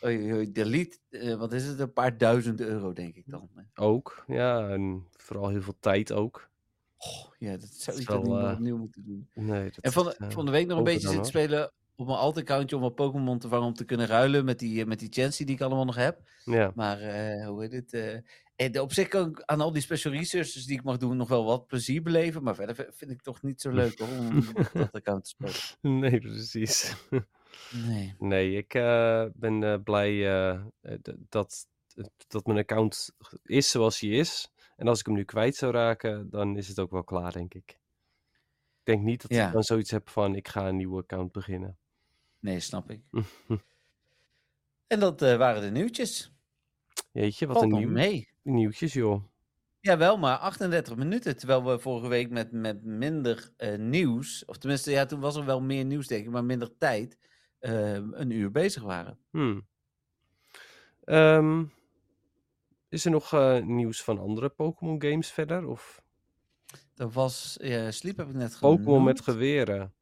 [0.06, 1.00] Oei, delete,
[1.38, 1.80] wat is het?
[1.80, 3.50] Een paar duizend euro, denk ik dan.
[3.76, 4.70] Ook, ja.
[4.70, 6.50] En vooral heel veel tijd ook.
[6.98, 9.30] Goh, ja, dat zou is ik niet meer opnieuw moeten doen.
[9.34, 12.18] Nee, dat En van, de- van de week nog een beetje zitten spelen op mijn
[12.18, 15.10] alt-accountje om wat Pokémon te vangen om te kunnen ruilen met die, eh, met die
[15.12, 16.22] Chansey die ik allemaal nog heb.
[16.44, 17.94] Ja, Maar eh, hoe heet het?
[17.94, 18.18] eh,
[18.56, 21.28] en op zich kan ik aan al die special researches die ik mag doen nog
[21.28, 22.44] wel wat plezier beleven.
[22.44, 26.00] Maar verder vind ik het toch niet zo leuk hoor, om dat account te spelen.
[26.00, 26.94] nee, precies.
[27.88, 28.16] Nee.
[28.20, 28.68] Nee, ik
[29.34, 30.24] ben blij
[31.30, 31.68] dat,
[32.28, 33.10] dat mijn account
[33.44, 34.52] is zoals hij is.
[34.76, 37.54] En als ik hem nu kwijt zou raken, dan is het ook wel klaar, denk
[37.54, 37.70] ik.
[38.80, 39.48] Ik denk niet dat Ja.
[39.48, 41.78] ik dan zoiets heb van, ik ga een nieuwe account beginnen.
[42.44, 43.02] Nee, snap ik.
[44.88, 46.34] En dat eh, waren de nieuwtjes.
[47.12, 48.30] Jeetje, wat Valt een nieuw, mee.
[48.42, 49.24] nieuwtjes, joh.
[49.80, 51.38] Jawel, maar 38 minuten.
[51.38, 55.46] Terwijl we vorige week met, met minder eh, nieuws, of tenminste, ja, toen was er
[55.46, 57.18] wel meer nieuws, denk ik, maar minder tijd,
[57.60, 59.20] eh, een uur bezig waren.
[59.30, 59.68] Hmm.
[61.04, 61.66] Ehm,
[62.90, 63.32] is er nog
[63.64, 65.66] nieuws van andere Pokémon games verder?
[65.66, 66.04] Of
[66.94, 67.54] Dat was,
[67.90, 68.78] Sleep heb ik net genoemd.
[68.78, 69.94] Pokémon met geweren?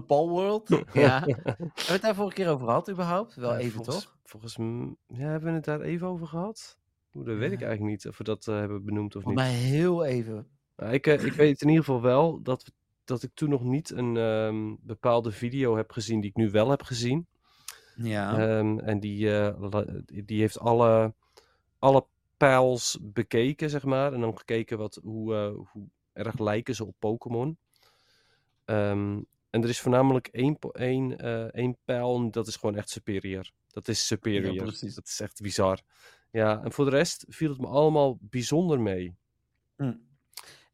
[0.06, 1.20] Palworld, ja.
[1.24, 3.34] Hebben we het daar vorige keer over gehad überhaupt?
[3.34, 4.16] Wel Ja, even, volgens, toch?
[4.24, 6.78] Volgens m- ja, hebben we het daar even over gehad?
[7.14, 9.34] Oeh, dat weet ik eigenlijk niet of we dat eh, hebben benoemd of niet.
[9.34, 10.48] Mij heel even.
[10.76, 12.72] Nou, ik, eh, ik weet in ieder geval wel dat, we-
[13.04, 16.70] dat ik toen nog niet een ehm, bepaalde video heb gezien die ik nu wel
[16.70, 17.26] heb gezien.
[17.96, 18.38] Ja.
[18.38, 19.70] Ehm, en die, eh,
[20.06, 21.14] die heeft alle,
[21.78, 22.04] alle
[22.36, 24.12] pijls bekeken, zeg maar.
[24.12, 27.56] En dan gekeken wat, hoe, eh, hoe erg lijken ze op Pokémon.
[28.64, 29.20] Ehm,
[29.52, 33.50] en er is voornamelijk één, één, eh, één pijl en dat is gewoon echt superior.
[33.68, 34.54] Dat is superior.
[34.56, 34.94] precies.
[34.94, 35.80] dat is echt bizar.
[36.30, 39.16] Ja, en voor de rest viel het me allemaal bijzonder mee.
[39.76, 39.92] Hm.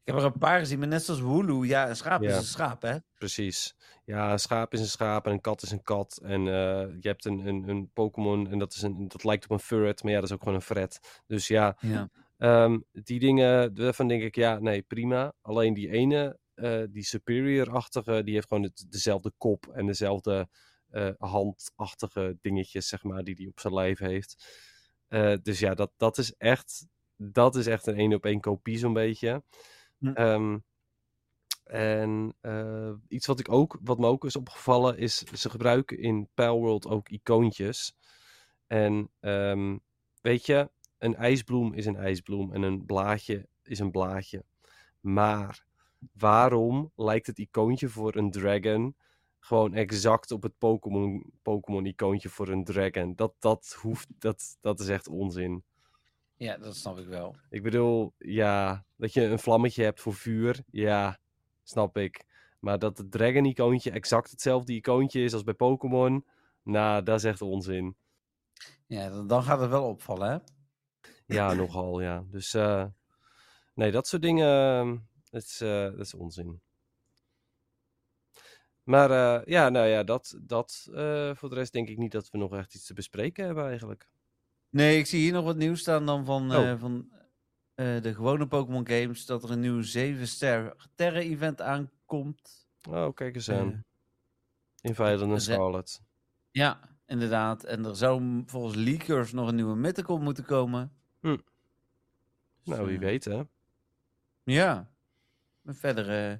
[0.03, 2.37] Ik heb er een paar gezien, maar net zoals Wooloo, ja, een schaap is Ja.
[2.37, 2.95] een schaap, hè?
[3.15, 3.75] Precies.
[4.05, 6.19] Ja, een schaap is een schaap en een kat is een kat.
[6.23, 9.51] En eh, je hebt een, een, een Pokémon en dat, is een, dat lijkt op
[9.51, 11.21] een Furret, maar ja, dat is ook gewoon een Fret.
[11.27, 12.09] Dus ja, Ja.
[12.37, 15.33] Ehm, die dingen, daarvan denk ik, ja, nee, prima.
[15.41, 20.49] Alleen die ene eh, die superior-achtige, die heeft gewoon het, dezelfde kop en dezelfde
[20.89, 24.57] eh, handachtige dingetjes, zeg maar, die hij op zijn lijf heeft.
[25.07, 28.77] Eh, dus ja, dat, dat is echt, dat is echt een één op één kopie
[28.77, 29.43] zo'n beetje.
[29.97, 30.07] Hm.
[30.07, 30.57] Ehm,
[31.63, 32.35] en
[33.07, 37.09] iets wat, ik ook, wat me ook is opgevallen is, ze gebruiken in Palworld ook
[37.09, 37.95] icoontjes.
[38.67, 39.77] En ehm,
[40.21, 44.45] weet je, een ijsbloem is een ijsbloem en een blaadje is een blaadje.
[44.99, 45.67] Maar
[46.13, 48.95] waarom lijkt het icoontje voor een dragon
[49.39, 53.15] gewoon exact op het Pokémon Pokémon icoontje voor een dragon?
[53.15, 55.63] Dat, dat, hoeft, dat, dat is echt onzin.
[56.35, 57.35] Ja, dat snap ik wel.
[57.49, 61.19] Ik bedoel, ja, dat je een vlammetje hebt voor vuur, ja,
[61.63, 62.25] snap ik.
[62.59, 66.25] Maar dat het dragon-icoontje exact hetzelfde icoontje is als bij Pokémon,
[66.63, 67.95] nou, dat is echt onzin.
[68.87, 70.37] Ja, dan, gaat het wel opvallen, hè?
[71.25, 72.23] Ja, nogal, ja.
[72.31, 72.85] Dus, eh,
[73.73, 74.97] nee, dat soort dingen, ehm,
[75.29, 76.61] dat is, eh, dat is onzin.
[78.83, 82.29] Maar eh, ja, nou ja, dat, dat eh, voor de rest denk ik niet dat
[82.29, 84.09] we nog echt iets te bespreken hebben eigenlijk.
[84.69, 86.79] Nee, ik zie hier nog wat nieuws staan dan van, Oh.
[86.79, 87.11] van
[87.75, 89.25] de gewone Pokémon games.
[89.25, 92.67] Dat er een nieuw 7 sterren event aankomt.
[92.89, 93.85] Oh, kijk eens aan.
[94.81, 96.01] In Violet en Scarlet.
[96.51, 97.63] ja, inderdaad.
[97.63, 100.91] En er zou volgens leakers nog een nieuwe Mythical moeten komen.
[101.19, 101.27] Hm.
[101.27, 101.37] Dus,
[102.63, 103.41] Nou, wie eh, weet hè.
[104.43, 104.91] Ja.
[105.69, 106.37] Maar verder, eh,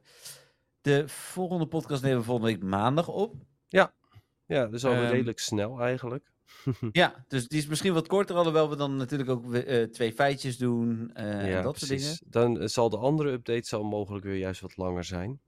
[0.82, 3.36] de volgende podcast nemen we volgende week maandag op.
[3.68, 6.32] Ja, dat is alweer Ehm, redelijk snel eigenlijk.
[6.92, 10.58] Ja, dus die is misschien wat korter, alhoewel we dan natuurlijk ook eh, twee feitjes
[10.58, 12.20] doen eh, en ja, dat soort dingen.
[12.26, 15.40] Dan zal de andere update zal mogelijk weer juist wat langer zijn.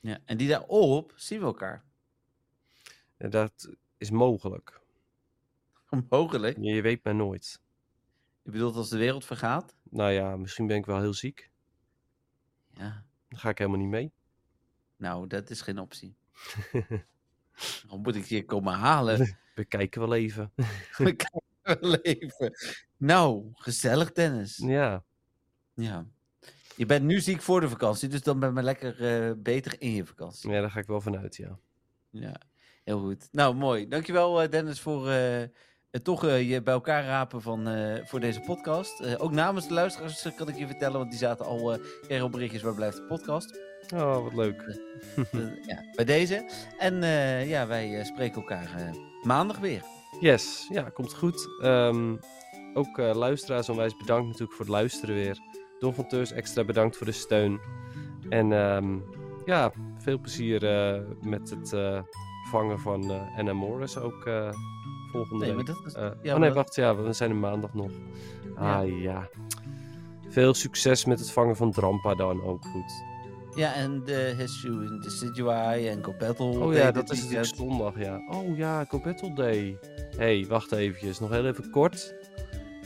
[0.00, 1.84] Ja, en die daarop zien we elkaar.
[3.16, 4.80] En dat is mogelijk.
[6.08, 6.56] Mogelijk.
[6.56, 7.60] Je, je weet maar nooit.
[8.42, 9.76] Je bedoelt als de wereld vergaat?
[9.90, 11.50] Nou ja, misschien ben ik wel heel ziek.
[12.74, 14.12] Ja, Dan ga ik helemaal niet mee.
[14.96, 16.14] nou, dat is geen optie.
[17.88, 19.36] Dan moet ik je komen halen.
[19.54, 20.52] We kijken wel even.
[20.96, 22.54] We kijken wel even.
[22.96, 24.56] Nou, gezellig tennis.
[24.56, 25.04] ja,
[25.74, 26.06] Ja.
[26.76, 29.90] Je bent nu ziek voor de vakantie, dus dan ben je lekker eh, beter in
[29.90, 30.50] je vakantie.
[30.50, 31.58] ja, daar ga ik wel vanuit, ja.
[32.10, 32.40] Ja,
[32.84, 33.28] heel goed.
[33.32, 33.88] Nou, mooi.
[33.88, 35.42] Dankjewel eh, Dennis voor eh,
[35.92, 39.00] het toch eh, je bij elkaar rapen van, eh, voor deze podcast.
[39.00, 41.78] Eh, ook namens de luisteraars kan ik je vertellen, want die zaten al
[42.08, 43.58] uh, berichtjes waar blijft de podcast.
[43.94, 44.62] Oh, wat leuk.
[45.16, 45.40] Eh,
[45.70, 46.50] ja, bij deze.
[46.78, 48.90] En eh, ja, wij eh, spreken elkaar eh,
[49.22, 49.82] maandag weer.
[50.20, 51.48] Yes, ja, komt goed.
[51.62, 52.16] Ehm,
[52.74, 55.38] ook eh, luisteraars onwijs bedankt natuurlijk voor het luisteren weer.
[55.78, 57.60] Don van Teurs extra bedankt voor de steun.
[58.28, 58.98] En ehm,
[59.44, 62.02] ja, veel plezier eh, met het eh,
[62.50, 64.52] vangen van eh Anna Morris ook eh,
[65.12, 65.66] volgende Nee, week.
[65.66, 65.92] maar dat is...
[65.94, 67.90] Eh, ja, oh nee, wacht, ja, we zijn er maandag nog.
[68.54, 69.28] Ah ja.
[70.28, 72.92] Veel succes met het vangen van Drampa dan ook goed.
[73.54, 76.58] Ja, en de Heshu en de Decidueye en Battle.
[76.58, 78.20] Oh ja, dat is natuurlijk zondag, ja.
[78.30, 79.78] Oh ja, Battle Day.
[80.16, 81.20] hey, wacht eventjes.
[81.20, 82.14] Nog heel even kort.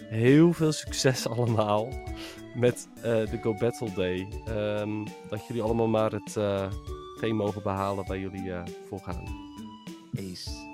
[0.08, 1.88] Heel veel succes allemaal
[2.54, 4.28] met eh, de Go Battle Day.
[4.44, 6.66] Ehm, dat jullie allemaal maar het eh
[7.16, 9.24] geen mogen behalen waar jullie eh, voor gaan.
[10.18, 10.65] Ace.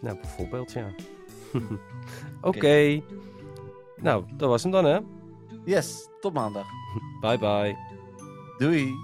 [0.00, 0.94] Nou, bijvoorbeeld, ja.
[2.40, 3.02] Oké.
[3.96, 4.98] Nou, dat was hem dan, hè.
[5.64, 6.66] Yes, tot maandag.
[7.20, 7.76] Bye bye.
[8.58, 8.94] Doei.